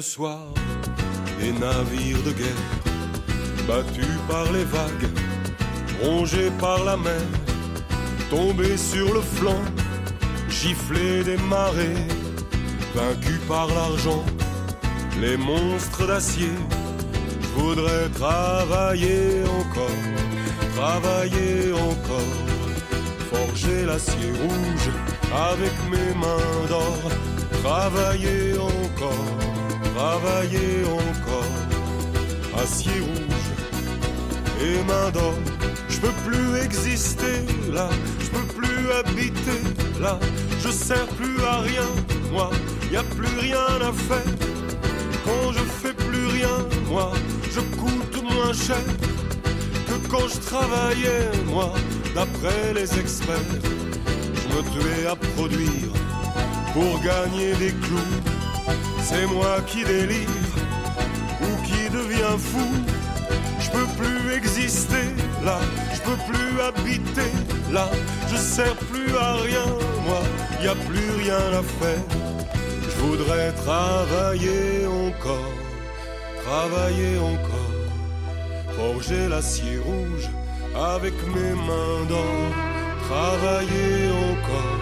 Soir 0.00 0.38
des 1.40 1.52
navires 1.52 2.22
de 2.24 2.32
guerre, 2.32 2.66
battus 3.66 4.18
par 4.28 4.50
les 4.52 4.64
vagues, 4.64 5.10
rongés 6.02 6.50
par 6.58 6.84
la 6.84 6.96
mer, 6.96 7.26
tombés 8.30 8.76
sur 8.76 9.12
le 9.12 9.20
flanc, 9.20 9.62
giflés 10.48 11.22
des 11.24 11.36
marées, 11.36 12.06
vaincus 12.94 13.40
par 13.48 13.66
l'argent, 13.68 14.24
les 15.20 15.36
monstres 15.36 16.06
d'acier. 16.06 16.56
Je 17.42 17.60
voudrais 17.60 18.08
travailler 18.10 19.42
encore, 19.60 20.02
travailler 20.76 21.72
encore, 21.72 22.36
forger 23.32 23.84
l'acier 23.86 24.30
rouge 24.42 24.88
avec 25.50 25.72
mes 25.90 26.14
mains 26.14 26.66
d'or, 26.68 27.02
travailler 27.62 28.56
encore 28.58 29.50
travailler 30.00 30.82
encore, 30.86 31.56
acier 32.62 33.00
rouge 33.08 33.50
et 34.64 34.76
main 34.90 35.10
d'or. 35.10 35.34
Je 35.90 35.98
peux 36.00 36.16
plus 36.26 36.48
exister 36.64 37.36
là, 37.70 37.88
je 38.24 38.28
peux 38.34 38.48
plus 38.60 38.82
habiter 39.00 39.60
là, 40.00 40.18
je 40.64 40.70
sers 40.70 41.06
plus 41.20 41.38
à 41.44 41.58
rien, 41.70 41.90
moi, 42.32 42.50
y 42.90 42.96
a 42.96 43.02
plus 43.02 43.34
rien 43.46 43.66
à 43.90 43.92
faire. 44.08 44.32
Quand 45.26 45.52
je 45.52 45.64
fais 45.80 45.92
plus 45.92 46.26
rien, 46.38 46.56
moi, 46.88 47.12
je 47.54 47.60
coûte 47.80 48.16
moins 48.22 48.54
cher 48.54 48.86
que 49.86 49.96
quand 50.08 50.26
je 50.32 50.38
travaillais, 50.50 51.28
moi, 51.46 51.74
d'après 52.14 52.72
les 52.74 52.90
experts. 52.98 53.54
Je 54.40 54.46
me 54.54 54.62
tuais 54.72 55.06
à 55.06 55.16
produire 55.34 55.92
pour 56.72 56.92
gagner 57.02 57.52
des 57.62 57.72
clous 57.84 58.29
c'est 59.02 59.26
moi 59.26 59.60
qui 59.66 59.84
délire 59.84 60.28
ou 61.42 61.62
qui 61.62 61.88
devient 61.90 62.38
fou. 62.38 62.68
Je 63.58 63.70
peux 63.70 63.86
plus 63.98 64.32
exister 64.34 65.06
là, 65.44 65.58
je 65.94 66.00
peux 66.00 66.18
plus 66.30 66.60
habiter 66.60 67.30
là, 67.72 67.88
je 68.30 68.36
sers 68.36 68.76
plus 68.76 69.14
à 69.16 69.34
rien, 69.36 69.66
moi, 70.06 70.22
y 70.62 70.68
a 70.68 70.74
plus 70.74 71.10
rien 71.22 71.44
à 71.60 71.62
faire. 71.62 72.04
Je 72.82 72.96
voudrais 73.06 73.52
travailler 73.52 74.86
encore, 74.86 75.54
travailler 76.44 77.18
encore, 77.18 78.74
forger 78.76 79.28
l'acier 79.28 79.78
rouge 79.78 80.28
avec 80.74 81.14
mes 81.34 81.54
mains 81.68 82.04
d'or, 82.08 82.50
travailler 83.08 84.10
encore, 84.30 84.80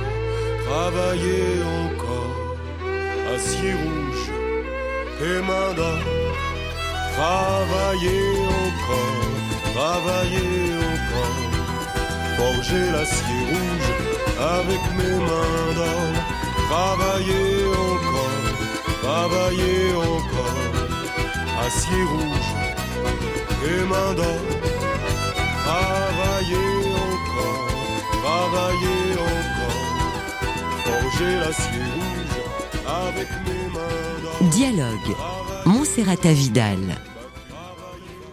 travailler 0.66 1.62
encore, 1.84 2.56
acier 3.34 3.72
rouge 3.72 4.07
et 5.20 5.40
d'or. 5.74 5.98
Travailler 7.14 8.22
encore, 8.64 9.24
travailler 9.74 10.74
encore, 10.94 11.40
forger 12.36 12.84
l'acier 12.92 13.40
rouge 13.50 13.90
avec 14.38 14.82
mes 14.96 15.18
mains 15.28 15.72
d'or. 15.74 16.12
Travailler 16.70 17.64
encore, 17.90 18.44
travailler 19.02 19.94
encore, 19.96 20.64
acier 21.66 22.04
rouge 22.12 22.50
et 23.64 23.84
main 23.92 24.14
d'or. 24.14 24.40
Travailler 25.64 26.70
encore, 27.10 27.68
travailler 28.22 29.02
encore, 29.34 29.82
forger 30.84 31.32
l'acier 31.40 31.82
rouge 31.94 32.07
avec. 32.88 33.28
Dialogue 34.52 35.16
Montserrat 35.66 36.32
Vidal. 36.32 36.78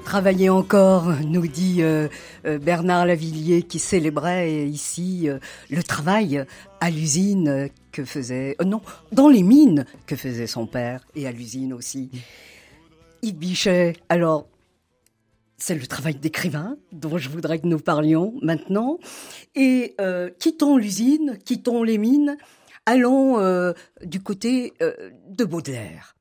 Travailler 0.04 0.50
encore, 0.50 1.08
nous 1.28 1.48
dit 1.48 1.82
euh, 1.82 2.08
euh, 2.46 2.60
Bernard 2.60 3.08
Lavillier 3.08 3.64
qui 3.64 3.80
célébrait 3.80 4.68
ici 4.68 5.28
euh, 5.28 5.40
le 5.72 5.82
travail 5.82 6.46
à 6.80 6.92
l'usine 6.92 7.70
que 7.92 8.06
faisait... 8.06 8.56
non, 8.64 8.82
dans 9.12 9.30
les 9.30 9.42
mines 9.42 9.86
que 10.06 10.16
faisait 10.16 10.46
son 10.46 10.68
père 10.68 11.02
et 11.16 11.26
à 11.26 11.32
l'usine 11.32 11.74
aussi. 11.74 12.12
Yves 13.24 13.36
Bichet, 13.36 13.94
alors 14.10 14.48
c'est 15.58 15.76
le 15.76 15.88
travail 15.88 16.16
d'écrivain 16.16 16.78
dont 16.92 17.18
je 17.18 17.30
voudrais 17.30 17.58
que 17.58 17.68
nous 17.68 17.80
parlions 17.80 18.36
maintenant. 18.44 19.00
Et 19.56 19.96
quittons 20.38 20.78
l'usine, 20.78 21.40
quittons 21.44 21.82
les 21.82 21.98
mines, 21.98 22.38
allons 22.86 23.74
du 24.04 24.22
côté 24.22 24.74
de 24.80 25.46
Baudelaire 25.46 26.16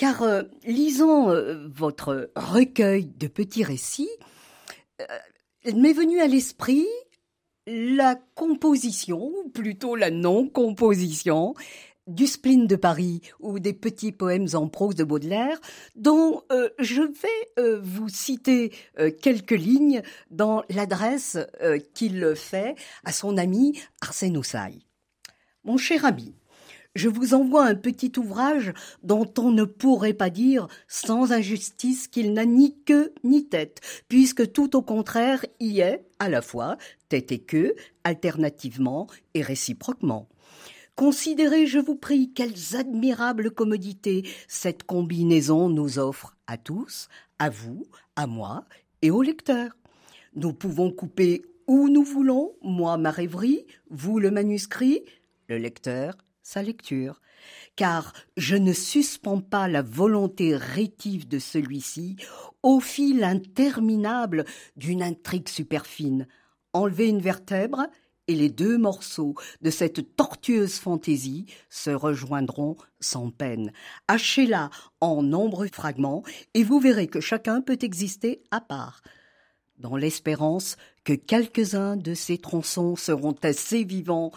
car 0.00 0.22
euh, 0.22 0.44
lisant 0.64 1.28
euh, 1.28 1.68
votre 1.68 2.30
recueil 2.34 3.04
de 3.18 3.26
petits 3.26 3.64
récits, 3.64 4.08
euh, 5.02 5.04
m'est 5.76 5.92
venu 5.92 6.20
à 6.20 6.26
l'esprit 6.26 6.86
la 7.66 8.18
composition, 8.34 9.30
ou 9.44 9.50
plutôt 9.50 9.96
la 9.96 10.10
non-composition, 10.10 11.54
du 12.06 12.26
spleen 12.26 12.66
de 12.66 12.76
Paris 12.76 13.20
ou 13.40 13.58
des 13.58 13.74
petits 13.74 14.10
poèmes 14.10 14.48
en 14.54 14.68
prose 14.68 14.94
de 14.94 15.04
Baudelaire, 15.04 15.60
dont 15.94 16.42
je 16.78 17.02
vais 17.02 17.80
vous 17.82 18.08
citer 18.08 18.72
quelques 19.22 19.50
lignes 19.50 20.02
dans 20.30 20.64
l'adresse 20.70 21.38
qu'il 21.94 22.34
fait 22.34 22.74
à 23.04 23.12
son 23.12 23.36
ami 23.36 23.78
Arsène 24.00 24.38
Houssaye. 24.38 24.89
Mon 25.64 25.76
cher 25.76 26.06
ami, 26.06 26.34
je 26.94 27.08
vous 27.08 27.34
envoie 27.34 27.66
un 27.66 27.74
petit 27.74 28.12
ouvrage 28.16 28.72
dont 29.02 29.30
on 29.38 29.52
ne 29.52 29.64
pourrait 29.64 30.14
pas 30.14 30.30
dire 30.30 30.68
sans 30.88 31.32
injustice 31.32 32.08
qu'il 32.08 32.32
n'a 32.32 32.46
ni 32.46 32.76
queue 32.84 33.12
ni 33.24 33.46
tête, 33.46 33.80
puisque 34.08 34.52
tout 34.52 34.74
au 34.74 34.82
contraire 34.82 35.44
y 35.60 35.80
est, 35.80 36.06
à 36.18 36.28
la 36.28 36.42
fois, 36.42 36.78
tête 37.08 37.30
et 37.30 37.38
queue, 37.38 37.74
alternativement 38.04 39.06
et 39.34 39.42
réciproquement. 39.42 40.28
Considérez, 40.96 41.66
je 41.66 41.78
vous 41.78 41.96
prie, 41.96 42.32
quelles 42.32 42.76
admirables 42.76 43.52
commodités 43.52 44.26
cette 44.48 44.84
combinaison 44.84 45.68
nous 45.68 45.98
offre 45.98 46.36
à 46.46 46.56
tous, 46.56 47.08
à 47.38 47.50
vous, 47.50 47.84
à 48.16 48.26
moi 48.26 48.64
et 49.02 49.10
au 49.10 49.22
lecteur. 49.22 49.76
Nous 50.34 50.52
pouvons 50.52 50.90
couper 50.90 51.42
où 51.66 51.88
nous 51.88 52.02
voulons, 52.02 52.52
moi 52.62 52.96
ma 52.96 53.10
rêverie, 53.10 53.64
vous 53.90 54.18
le 54.18 54.30
manuscrit, 54.30 55.04
le 55.50 55.58
lecteur 55.58 56.16
sa 56.42 56.62
lecture, 56.62 57.20
car 57.76 58.12
je 58.36 58.56
ne 58.56 58.72
suspends 58.72 59.40
pas 59.40 59.68
la 59.68 59.82
volonté 59.82 60.56
rétive 60.56 61.28
de 61.28 61.38
celui-ci 61.38 62.16
au 62.62 62.80
fil 62.80 63.22
interminable 63.22 64.44
d'une 64.76 65.02
intrigue 65.02 65.48
superfine. 65.48 66.26
Enlever 66.72 67.08
une 67.08 67.20
vertèbre, 67.20 67.86
et 68.26 68.34
les 68.36 68.48
deux 68.48 68.78
morceaux 68.78 69.34
de 69.60 69.70
cette 69.70 70.14
tortueuse 70.14 70.74
fantaisie 70.74 71.46
se 71.68 71.90
rejoindront 71.90 72.76
sans 73.00 73.30
peine. 73.30 73.72
Hachez-la 74.06 74.70
en 75.00 75.22
nombreux 75.22 75.68
fragments, 75.72 76.22
et 76.54 76.62
vous 76.62 76.78
verrez 76.78 77.08
que 77.08 77.20
chacun 77.20 77.60
peut 77.60 77.78
exister 77.80 78.42
à 78.52 78.60
part, 78.60 79.02
dans 79.78 79.96
l'espérance 79.96 80.76
que 81.04 81.14
quelques-uns 81.14 81.96
de 81.96 82.14
ces 82.14 82.38
tronçons 82.38 82.96
seront 82.96 83.34
assez 83.42 83.82
vivants 83.82 84.30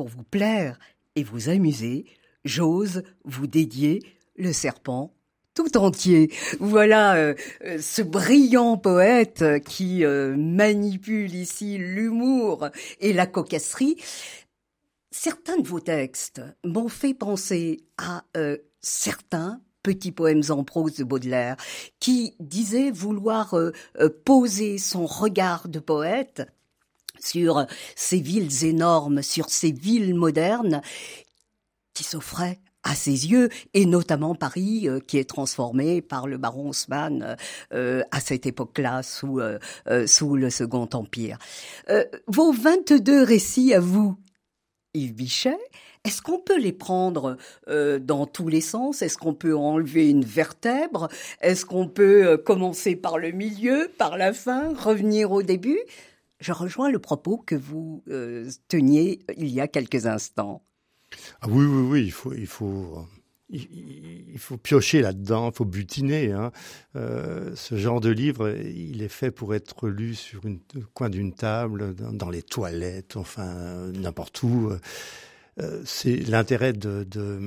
pour 0.00 0.08
vous 0.08 0.24
plaire 0.24 0.78
et 1.14 1.22
vous 1.22 1.50
amuser, 1.50 2.06
j'ose 2.46 3.02
vous 3.26 3.46
dédier 3.46 4.00
le 4.34 4.50
serpent 4.50 5.12
tout 5.52 5.76
entier. 5.76 6.32
Voilà 6.58 7.16
euh, 7.16 7.34
euh, 7.66 7.76
ce 7.82 8.00
brillant 8.00 8.78
poète 8.78 9.44
qui 9.66 10.06
euh, 10.06 10.34
manipule 10.38 11.34
ici 11.34 11.76
l'humour 11.76 12.70
et 13.00 13.12
la 13.12 13.26
cocasserie. 13.26 13.96
Certains 15.10 15.58
de 15.58 15.68
vos 15.68 15.80
textes 15.80 16.40
m'ont 16.64 16.88
fait 16.88 17.12
penser 17.12 17.84
à 17.98 18.24
certains 18.80 19.60
petits 19.82 20.12
poèmes 20.12 20.44
en 20.48 20.64
prose 20.64 20.94
de 20.94 21.04
Baudelaire, 21.04 21.56
qui 21.98 22.36
disait 22.40 22.90
vouloir 22.90 23.54
poser 24.24 24.78
son 24.78 25.04
regard 25.04 25.68
de 25.68 25.78
poète 25.78 26.48
sur 27.24 27.66
ces 27.96 28.20
villes 28.20 28.64
énormes, 28.64 29.22
sur 29.22 29.50
ces 29.50 29.72
villes 29.72 30.14
modernes 30.14 30.82
qui 31.94 32.04
s'offraient 32.04 32.60
à 32.82 32.94
ses 32.94 33.28
yeux, 33.28 33.48
et 33.74 33.84
notamment 33.84 34.34
Paris, 34.34 34.88
euh, 34.88 35.00
qui 35.00 35.18
est 35.18 35.28
transformé 35.28 36.00
par 36.00 36.26
le 36.26 36.38
baron 36.38 36.70
Haussmann 36.70 37.36
euh, 37.72 38.02
à 38.10 38.20
cette 38.20 38.46
époque-là, 38.46 39.02
sous, 39.02 39.40
euh, 39.40 39.58
sous 40.06 40.36
le 40.36 40.50
Second 40.50 40.88
Empire. 40.92 41.38
vos 42.26 42.52
22 42.52 43.22
récits 43.22 43.74
à 43.74 43.80
vous, 43.80 44.16
Yves 44.94 45.14
Bichet, 45.14 45.58
est-ce 46.04 46.22
qu'on 46.22 46.38
peut 46.38 46.58
les 46.58 46.72
prendre 46.72 47.36
dans 47.68 48.24
tous 48.24 48.48
les 48.48 48.62
sens? 48.62 49.02
Est-ce 49.02 49.18
qu'on 49.18 49.34
peut 49.34 49.54
enlever 49.54 50.08
une 50.08 50.24
vertèbre? 50.24 51.08
Est-ce 51.42 51.66
qu'on 51.66 51.86
peut 51.86 52.38
commencer 52.38 52.96
par 52.96 53.18
le 53.18 53.32
milieu, 53.32 53.90
par 53.98 54.16
la 54.16 54.32
fin, 54.32 54.72
revenir 54.74 55.30
au 55.30 55.42
début? 55.42 55.78
Je 56.40 56.52
rejoins 56.52 56.90
le 56.90 56.98
propos 56.98 57.38
que 57.38 57.54
vous 57.54 58.02
euh, 58.08 58.50
teniez 58.68 59.20
il 59.36 59.48
y 59.48 59.60
a 59.60 59.68
quelques 59.68 60.06
instants. 60.06 60.62
Ah 61.40 61.48
oui, 61.48 61.64
oui, 61.64 61.88
oui, 61.90 62.04
il 62.04 62.12
faut, 62.12 62.32
il 62.32 62.46
faut, 62.46 63.04
il, 63.50 64.38
faut 64.38 64.56
piocher 64.56 65.02
là-dedans, 65.02 65.50
il 65.50 65.54
faut 65.54 65.64
butiner. 65.64 66.32
Hein. 66.32 66.52
Euh, 66.96 67.54
ce 67.56 67.76
genre 67.76 68.00
de 68.00 68.10
livre, 68.10 68.50
il 68.50 69.02
est 69.02 69.08
fait 69.08 69.30
pour 69.30 69.54
être 69.54 69.88
lu 69.88 70.14
sur 70.14 70.46
une 70.46 70.60
coin 70.94 71.10
d'une 71.10 71.34
table, 71.34 71.94
dans, 71.94 72.30
les 72.30 72.42
toilettes, 72.42 73.16
enfin 73.16 73.90
n'importe 73.92 74.42
où. 74.42 74.70
Euh, 75.60 75.82
c'est 75.84 76.16
l'intérêt 76.16 76.72
de, 76.72 77.04
de, 77.04 77.38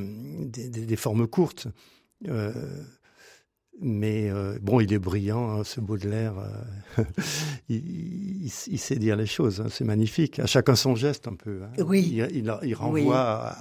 des 0.46 0.96
formes 0.98 1.28
courtes. 1.28 1.68
Mais 3.82 4.30
euh, 4.30 4.58
bon, 4.62 4.80
il 4.80 4.94
est 4.94 5.00
brillant, 5.00 5.60
hein, 5.60 5.64
ce 5.64 5.82
Baudelaire. 5.82 6.36
Euh, 6.98 7.04
il, 7.70 8.50
sait 8.50 8.96
dire 8.96 9.16
les 9.16 9.26
choses. 9.26 9.62
Hein, 9.62 9.68
c'est 9.70 9.84
magnifique. 9.84 10.40
À 10.40 10.46
chacun 10.46 10.76
son 10.76 10.96
geste, 10.96 11.28
un 11.28 11.36
peu. 11.36 11.62
Hein. 11.64 11.84
Oui. 11.84 12.22
Il, 12.32 12.76
renvoie 12.76 13.56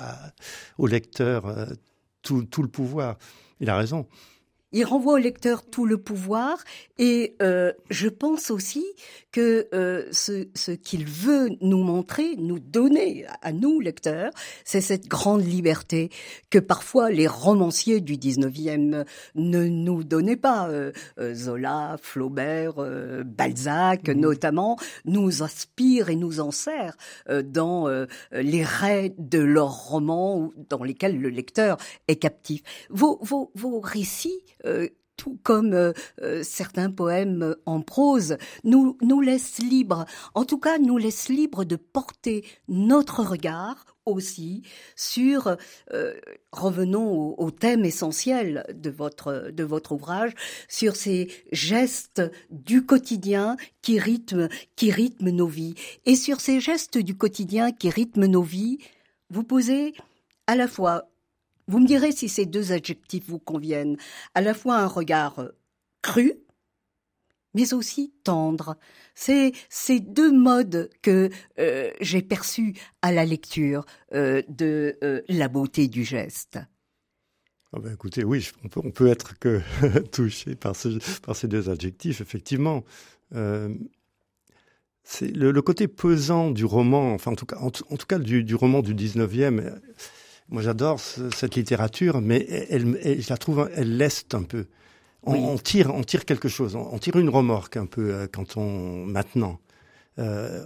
au 0.79 0.87
lecteur 0.87 1.47
euh, 1.47 1.67
tout, 2.23 2.45
tout, 2.45 2.63
le 2.63 2.69
pouvoir. 2.69 3.17
Il 3.61 3.71
a 3.71 3.77
raison. 3.77 4.07
Il 4.75 4.85
renvoie 4.85 5.15
au 5.15 5.19
lecteur 5.19 5.65
tout 5.65 5.85
le 5.85 5.99
pouvoir 5.99 6.57
et 6.99 7.37
euh, 7.43 7.73
je 7.91 8.09
pense 8.09 8.51
aussi 8.51 8.85
que 9.31 9.69
euh, 9.75 10.07
ce, 10.13 10.47
ce 10.55 10.73
qu'il 10.73 11.05
veut 11.05 11.51
nous 11.61 11.83
montrer, 11.83 12.37
nous 12.37 12.59
donner 12.59 13.27
à 13.43 13.53
nous 13.53 13.81
lecteurs, 13.81 14.31
c'est 14.65 14.81
cette 14.81 15.09
grande 15.09 15.45
liberté 15.45 16.11
que 16.49 16.59
parfois 16.59 17.11
les 17.11 17.27
romanciers 17.27 18.01
du 18.01 18.15
19e 18.15 19.05
ne 19.35 19.67
nous 19.67 20.05
donnaient 20.05 20.37
pas. 20.37 20.69
Euh, 20.69 20.93
Zola, 21.35 21.97
Flaubert, 22.01 22.75
Balzac 23.25 24.09
mmh. 24.09 24.13
notamment, 24.13 24.79
nous 25.05 25.43
inspirent 25.43 26.09
et 26.09 26.17
nous 26.17 26.41
en 26.41 26.51
serrent 26.51 26.93
dans 27.45 27.89
les 28.33 28.63
raies 28.63 29.15
de 29.19 29.39
leurs 29.39 29.89
romans 29.89 30.53
dans 30.71 30.83
lesquels 30.83 31.21
le 31.21 31.29
lecteur 31.29 31.77
est 32.09 32.17
captif. 32.17 32.63
Vos, 32.91 33.19
vos, 33.23 33.51
vos 33.55 33.81
récits 33.81 34.43
euh, 34.62 34.62
tout 35.17 35.39
comme 35.43 35.73
euh, 35.73 35.93
euh, 36.23 36.43
certains 36.43 36.91
poèmes 36.91 37.55
en 37.67 37.81
prose, 37.81 38.37
nous, 38.65 38.97
nous 39.03 39.21
laissent 39.21 39.59
libres, 39.59 40.05
en 40.35 40.45
tout 40.45 40.59
cas 40.59 40.79
nous 40.79 40.99
laissent 40.99 41.29
libres 41.29 41.65
de 41.65 41.77
porter 41.77 42.45
notre 42.69 43.23
regard 43.23 43.87
aussi 44.05 44.63
sur, 44.97 45.57
revenons 46.51 47.39
au, 47.39 47.51
thème 47.53 47.85
essentiel 47.85 48.67
de 48.75 48.91
votre, 48.91 49.53
de 49.53 49.63
votre 49.63 49.93
ouvrage, 49.93 50.33
sur 50.67 50.97
ces 50.97 51.31
gestes 51.53 52.21
du 52.51 52.85
quotidien 52.85 53.57
qui 53.81 54.01
rythment, 54.01 54.49
qui 54.75 54.91
rythment 54.91 55.31
nos 55.31 55.47
vies. 55.47 55.77
Et 56.05 56.17
sur 56.17 56.41
ces 56.41 56.59
gestes 56.59 56.99
du 56.99 57.17
quotidien 57.17 57.71
qui 57.71 57.91
rythment 57.91 58.27
nos 58.27 58.43
vies, 58.43 58.79
vous 59.31 59.45
posez 59.45 59.95
à 60.49 60.57
la 60.57 60.67
fois 60.67 61.12
vous 61.73 61.79
me 61.79 61.87
direz 61.87 62.13
si 62.13 62.29
ces 62.29 62.45
deux 62.45 62.71
adjectifs 62.73 63.25
vous 63.29 63.39
conviennent, 63.39 63.97
à 64.35 64.43
la 64.43 64.53
fois 64.53 64.77
un 64.77 64.87
regard 64.87 65.43
cru, 66.03 66.35
mais 67.55 67.73
aussi 67.73 68.13
tendre. 68.25 68.77
C'est 69.15 69.53
ces 69.71 69.99
deux 69.99 70.31
modes 70.31 70.91
que 71.01 71.31
euh, 71.59 71.91
j'ai 72.03 72.21
perçus 72.21 72.75
à 73.01 73.11
la 73.11 73.25
lecture 73.25 73.87
euh, 74.13 74.43
de 74.49 74.99
euh, 75.03 75.23
la 75.29 75.49
beauté 75.49 75.89
du 75.89 76.05
geste. 76.05 76.59
Ah 77.73 77.79
ben 77.81 77.95
écoutez, 77.95 78.23
oui, 78.23 78.51
on 78.77 78.91
peut, 78.91 79.07
être 79.07 79.39
que 79.39 79.63
touché 80.13 80.55
par, 80.55 80.77
ces 80.77 81.49
deux 81.49 81.71
adjectifs, 81.71 82.21
effectivement. 82.21 82.85
c'est 85.05 85.35
le, 85.35 85.63
côté 85.63 85.89
pesant 85.89 86.51
du 86.51 86.67
roman, 86.67 87.15
enfin 87.15 87.33
en 87.33 87.35
tout 87.35 87.47
cas, 87.47 87.57
en, 87.57 87.71
tout 87.71 88.07
cas 88.07 88.19
du, 88.19 88.45
du 88.45 88.55
roman 88.57 88.83
du 88.83 88.95
19e 88.95 89.81
Moi, 90.53 90.61
j'adore 90.61 91.01
cette 91.01 91.57
littérature, 91.57 92.21
mais 92.21 92.47
elle, 92.69 92.99
je 93.01 93.31
la 93.31 93.39
trouve, 93.39 93.71
elle 93.75 93.97
leste 93.97 94.35
un 94.35 94.43
peu. 94.43 94.67
On, 95.23 95.57
tire, 95.57 95.95
on 95.95 96.03
tire 96.03 96.27
quelque 96.27 96.49
chose. 96.49 96.77
On, 96.77 96.99
tire 96.99 97.17
une 97.17 97.31
remorque 97.31 97.79
un 97.79 97.87
peu 97.87 98.13
euh, 98.13 98.27
quand 98.31 98.59
on 98.59 99.07
maintenant. 99.07 99.61
Euh, 100.19 100.63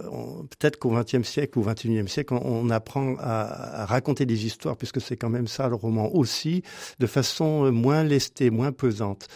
peut-être 0.49 0.77
qu'au 0.77 0.91
XXe 0.91 1.25
siècle 1.25 1.57
ou 1.57 1.63
XXIe 1.63 2.05
siècle, 2.09 2.33
on, 2.33 2.69
apprend 2.69 3.15
à, 3.19 3.85
raconter 3.85 4.25
des 4.25 4.45
histoires, 4.45 4.75
puisque 4.75 4.99
c'est 4.99 5.15
quand 5.15 5.29
même 5.29 5.47
ça 5.47 5.69
le 5.69 5.75
roman 5.75 6.13
aussi, 6.13 6.63
de 6.99 7.07
façon 7.07 7.71
moins 7.71 8.03
lestée, 8.03 8.49
moins 8.49 8.73
pesante. 8.73 9.27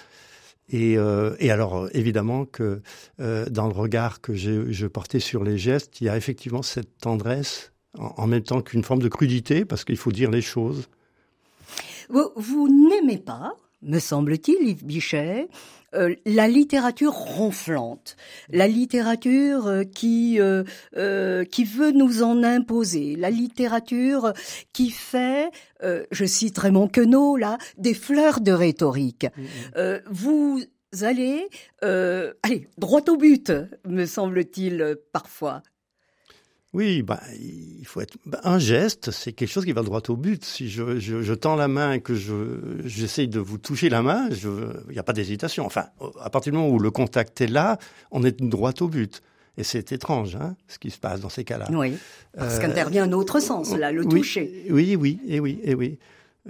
Et, 0.68 0.98
euh, 0.98 1.34
alors, 1.50 1.88
évidemment 1.94 2.44
que 2.44 2.82
dans 3.20 3.68
le 3.68 3.74
regard 3.74 4.20
que 4.20 4.36
je 4.36 4.88
portais 4.88 5.22
sur 5.22 5.46
les 5.46 5.58
gestes, 5.58 6.02
il 6.02 6.08
y 6.08 6.10
a 6.10 6.18
effectivement 6.18 6.62
cette 6.62 6.98
tendresse, 6.98 7.71
en, 7.98 8.28
même 8.28 8.44
temps 8.44 8.62
qu'une 8.62 8.84
forme 8.84 9.02
de 9.02 9.10
crudité, 9.10 9.66
parce 9.66 9.84
qu'il 9.84 9.98
faut 9.98 10.12
dire 10.12 10.32
les 10.32 10.42
choses. 10.42 10.90
vous 12.10 12.70
n'aimez 12.70 13.18
pas 13.18 13.56
me 13.82 14.00
semble-t-il, 14.00 14.68
Yves 14.68 14.86
Bichet, 14.86 15.48
euh, 15.94 16.16
la 16.26 16.48
littérature 16.48 17.14
ronflante, 17.14 18.16
la 18.50 18.68
littérature 18.68 19.68
euh, 19.68 19.84
qui 19.84 20.40
euh, 20.40 21.44
qui 21.46 21.64
veut 21.66 21.92
nous 21.92 22.24
en 22.24 22.44
imposer, 22.44 23.16
la 23.16 23.30
littérature 23.30 24.34
qui 24.74 24.90
fait, 24.90 25.50
je 25.84 26.26
citerai 26.26 26.72
mon 26.72 26.88
queneau 26.88 27.38
là, 27.38 27.58
des 27.78 27.94
fleurs 27.94 28.40
de 28.40 28.52
rhétorique. 28.52 29.26
Mm-hmm. 29.26 30.02
vous 30.10 30.62
allez, 31.02 31.48
allez, 31.82 32.68
droit 32.78 33.02
au 33.10 33.18
but, 33.18 33.52
me 33.88 34.06
semble-t-il 34.06 34.98
parfois. 35.12 35.64
Oui, 36.74 37.02
bah, 37.02 37.20
il 37.38 37.86
faut 37.86 38.00
être 38.00 38.18
bah, 38.26 38.40
un 38.46 38.58
geste, 38.58 39.12
c'est 39.12 39.34
quelque 39.34 39.50
chose 39.50 39.66
qui 39.66 39.74
va 39.74 39.82
droit 39.82 40.02
au 40.08 40.16
but. 40.16 40.46
Si 40.46 40.70
je, 40.70 41.00
je, 41.00 41.22
je 41.22 41.34
tends 41.34 41.58
la 41.58 41.68
main 41.68 41.94
et 41.94 42.00
que 42.00 42.16
je 42.16 42.80
j'essaye 42.86 43.28
de 43.28 43.40
vous 43.40 43.58
toucher 43.58 43.90
la 43.90 44.02
main, 44.02 44.30
il 44.30 44.94
n'y 44.94 45.00
a 45.00 45.04
pas 45.04 45.12
d'hésitation. 45.12 45.66
Enfin, 45.66 45.88
à 46.22 46.30
partir 46.30 46.54
du 46.54 46.58
moment 46.58 46.74
où 46.74 46.80
le 46.80 46.92
contact 46.92 47.42
est 47.42 47.48
là, 47.48 47.78
on 48.12 48.24
est 48.24 48.42
droit 48.42 48.72
au 48.80 48.88
but. 48.88 49.22
Et 49.58 49.64
c'est 49.64 49.92
étrange, 49.92 50.38
hein, 50.38 50.56
ce 50.70 50.80
qui 50.80 50.92
se 50.92 50.98
passe 50.98 51.20
dans 51.20 51.30
ces 51.30 51.44
cas-là. 51.44 51.68
Oui, 51.72 51.94
parce 52.38 52.56
euh, 52.56 52.62
qu'intervient 52.62 53.04
un 53.04 53.12
autre 53.12 53.42
sens, 53.42 53.76
là, 53.76 53.92
le 53.92 54.06
toucher. 54.06 54.66
Oui, 54.70 54.96
oui, 54.96 55.20
et 55.28 55.42
oui, 55.42 55.60
et 55.64 55.76
oui. 55.76 56.00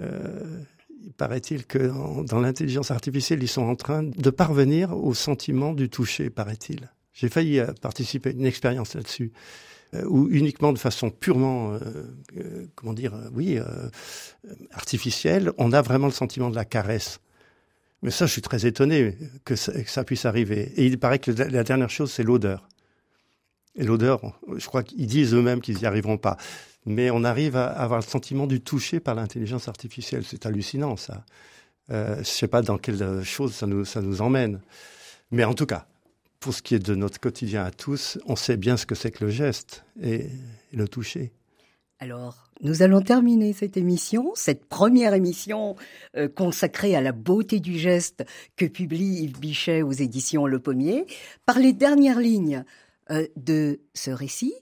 Euh, 0.00 0.60
il 1.04 1.12
paraît-il 1.12 1.66
que 1.66 1.90
dans 2.22 2.38
l'intelligence 2.38 2.92
artificielle, 2.92 3.42
ils 3.42 3.48
sont 3.48 3.62
en 3.62 3.74
train 3.74 4.04
de 4.04 4.30
parvenir 4.30 4.96
au 4.96 5.14
sentiment 5.14 5.72
du 5.72 5.88
toucher, 5.88 6.30
paraît-il. 6.30 6.90
J'ai 7.12 7.28
failli 7.28 7.58
euh, 7.58 7.72
participer 7.80 8.30
à 8.30 8.32
une 8.32 8.46
expérience 8.46 8.94
là-dessus. 8.94 9.32
Euh, 9.94 10.04
ou 10.06 10.28
uniquement 10.30 10.72
de 10.72 10.78
façon 10.78 11.10
purement, 11.10 11.74
euh, 11.74 11.78
euh, 12.38 12.66
comment 12.74 12.94
dire, 12.94 13.12
oui, 13.32 13.58
artificielle, 14.72 15.52
on 15.58 15.72
a 15.72 15.82
vraiment 15.82 16.06
le 16.06 16.12
sentiment 16.12 16.50
de 16.50 16.54
la 16.54 16.64
caresse. 16.64 17.20
Mais 18.00 18.10
ça, 18.10 18.26
je 18.26 18.32
suis 18.32 18.42
très 18.42 18.66
étonné 18.66 19.16
que 19.44 19.54
ça, 19.54 20.04
puisse 20.04 20.24
arriver. 20.24 20.72
Et 20.76 20.86
il 20.86 20.98
paraît 20.98 21.18
que 21.18 21.30
la 21.30 21.62
dernière 21.62 21.90
chose, 21.90 22.10
c'est 22.10 22.24
l'odeur. 22.24 22.66
Et 23.76 23.84
l'odeur, 23.84 24.38
je 24.56 24.66
crois 24.66 24.82
qu'ils 24.82 25.06
disent 25.06 25.34
eux-mêmes 25.34 25.60
qu'ils 25.60 25.76
n'y 25.76 25.86
arriveront 25.86 26.18
pas. 26.18 26.36
Mais 26.84 27.10
on 27.10 27.22
arrive 27.22 27.54
à 27.54 27.66
avoir 27.66 28.00
le 28.00 28.04
sentiment 28.04 28.48
du 28.48 28.60
toucher 28.60 28.98
par 28.98 29.14
l'intelligence 29.14 29.68
artificielle. 29.68 30.24
C'est 30.24 30.46
hallucinant, 30.46 30.96
ça. 30.96 31.24
Je 31.88 32.18
ne 32.18 32.22
sais 32.24 32.48
pas 32.48 32.62
dans 32.62 32.76
quelle 32.76 33.22
chose 33.22 33.54
ça 33.54 33.66
nous 33.66 34.22
emmène. 34.22 34.60
Mais 35.30 35.44
en 35.44 35.54
tout 35.54 35.66
cas, 35.66 35.86
pour 36.42 36.52
ce 36.52 36.60
qui 36.60 36.74
est 36.74 36.84
de 36.84 36.94
notre 36.96 37.20
quotidien 37.20 37.64
à 37.64 37.70
tous, 37.70 38.18
on 38.26 38.34
sait 38.34 38.56
bien 38.56 38.76
ce 38.76 38.84
que 38.84 38.96
c'est 38.96 39.12
que 39.12 39.24
le 39.24 39.30
geste 39.30 39.84
et, 40.02 40.26
le 40.72 40.88
toucher. 40.88 41.32
Alors, 42.00 42.50
nous 42.62 42.82
allons 42.82 43.00
terminer 43.00 43.52
cette 43.52 43.76
émission, 43.76 44.32
cette 44.34 44.64
première 44.66 45.14
émission 45.14 45.76
euh, 46.16 46.28
consacrée 46.28 46.96
à 46.96 47.00
la 47.00 47.12
beauté 47.12 47.60
du 47.60 47.78
geste 47.78 48.24
que 48.56 48.64
publie 48.64 49.22
Yves 49.22 49.38
Bichet 49.38 49.82
aux 49.82 49.92
éditions 49.92 50.46
Le 50.46 50.58
Pommier, 50.58 51.06
par 51.46 51.60
les 51.60 51.72
dernières 51.72 52.18
lignes 52.18 52.64
euh, 53.10 53.28
de 53.36 53.80
ce 53.94 54.10
récit, 54.10 54.54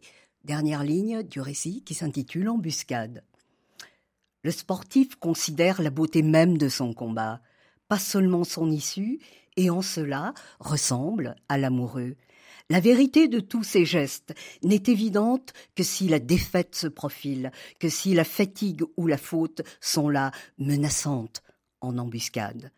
dernière 0.45 0.85
ligne 0.85 1.23
du 1.23 1.40
récit 1.40 1.83
qui 1.83 1.95
s'intitule 1.95 2.51
Embuscade. 2.51 3.25
Le 4.43 4.51
sportif 4.51 5.16
considère 5.16 5.81
la 5.81 5.90
beauté 5.90 6.23
même 6.23 6.59
de 6.59 6.69
son 6.69 6.93
combat, 6.93 7.40
pas 7.88 7.99
seulement 7.99 8.45
son 8.45 8.71
issue, 8.71 9.19
et 9.57 9.71
en 9.71 9.83
cela 9.83 10.35
ressemble 10.59 11.37
à 11.49 11.59
l'amoureux. 11.59 12.17
La 12.69 12.79
vérité 12.79 13.27
de 13.27 13.41
tous 13.41 13.65
ces 13.65 13.85
gestes 13.85 14.33
n'est 14.63 14.85
évidente 14.87 15.53
que 15.75 15.83
si 15.83 16.07
la 16.09 16.21
défaite 16.21 16.77
se 16.77 16.87
profile, 16.87 17.51
que 17.81 17.89
si 17.89 18.15
la 18.15 18.25
fatigue 18.25 18.85
ou 18.97 19.09
la 19.09 19.19
faute 19.19 19.63
sont 19.81 20.09
là 20.09 20.31
menaçantes 20.59 21.43
en 21.81 21.99
embuscade. 21.99 22.71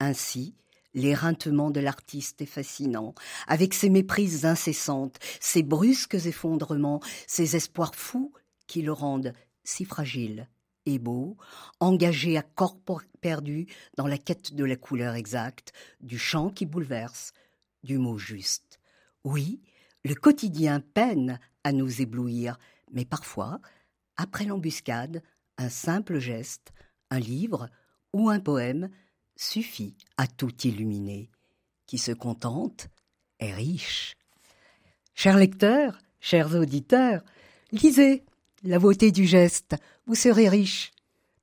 Ainsi, 0.00 0.56
l'éreintement 0.94 1.70
de 1.70 1.78
l'artiste 1.78 2.42
est 2.42 2.46
fascinant, 2.46 3.14
avec 3.46 3.72
ses 3.72 3.88
méprises 3.88 4.44
incessantes, 4.44 5.18
ses 5.38 5.62
brusques 5.62 6.26
effondrements, 6.26 7.00
ses 7.28 7.54
espoirs 7.54 7.94
fous 7.94 8.32
qui 8.66 8.82
le 8.82 8.92
rendent 8.92 9.32
si 9.62 9.84
fragile 9.84 10.48
et 10.86 10.98
beau, 10.98 11.36
engagé 11.80 12.38
à 12.38 12.42
corps 12.42 12.78
perdu 13.20 13.66
dans 13.96 14.06
la 14.06 14.18
quête 14.18 14.54
de 14.54 14.64
la 14.64 14.76
couleur 14.76 15.14
exacte, 15.14 15.72
du 16.00 16.18
chant 16.18 16.50
qui 16.50 16.64
bouleverse, 16.64 17.32
du 17.82 17.98
mot 17.98 18.18
juste. 18.18 18.78
Oui, 19.24 19.60
le 20.04 20.14
quotidien 20.14 20.80
peine 20.80 21.40
à 21.64 21.72
nous 21.72 22.00
éblouir, 22.00 22.58
mais 22.92 23.04
parfois, 23.04 23.60
après 24.16 24.44
l'embuscade, 24.44 25.22
un 25.58 25.68
simple 25.68 26.18
geste, 26.18 26.72
un 27.10 27.18
livre 27.18 27.68
ou 28.12 28.30
un 28.30 28.40
poème 28.40 28.88
suffit 29.36 29.96
à 30.16 30.26
tout 30.26 30.52
illuminer. 30.66 31.30
Qui 31.86 31.98
se 31.98 32.12
contente 32.12 32.88
est 33.38 33.52
riche. 33.52 34.16
Chers 35.14 35.36
lecteurs, 35.36 35.98
chers 36.20 36.54
auditeurs, 36.54 37.22
lisez 37.72 38.24
la 38.62 38.78
beauté 38.78 39.12
du 39.12 39.26
geste, 39.26 39.76
vous 40.06 40.14
serez 40.14 40.48
riche 40.48 40.92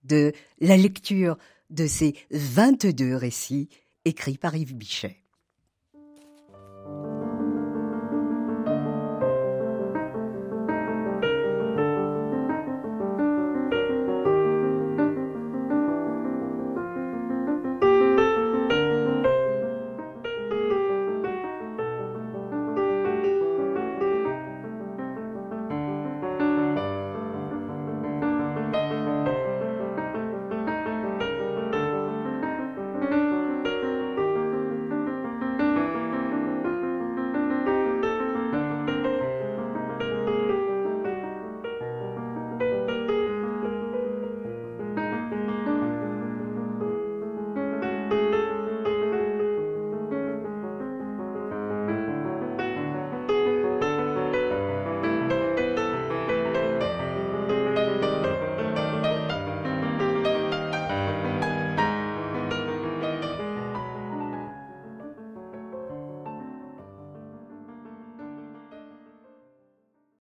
de 0.04 0.34
la 0.60 0.78
lecture 0.78 1.38
de 1.69 1.88
ces 1.88 2.15
22 2.32 3.15
récits 3.15 3.69
écrits 4.06 4.38
par 4.38 4.56
Yves 4.56 4.76
Bichet. 4.76 5.22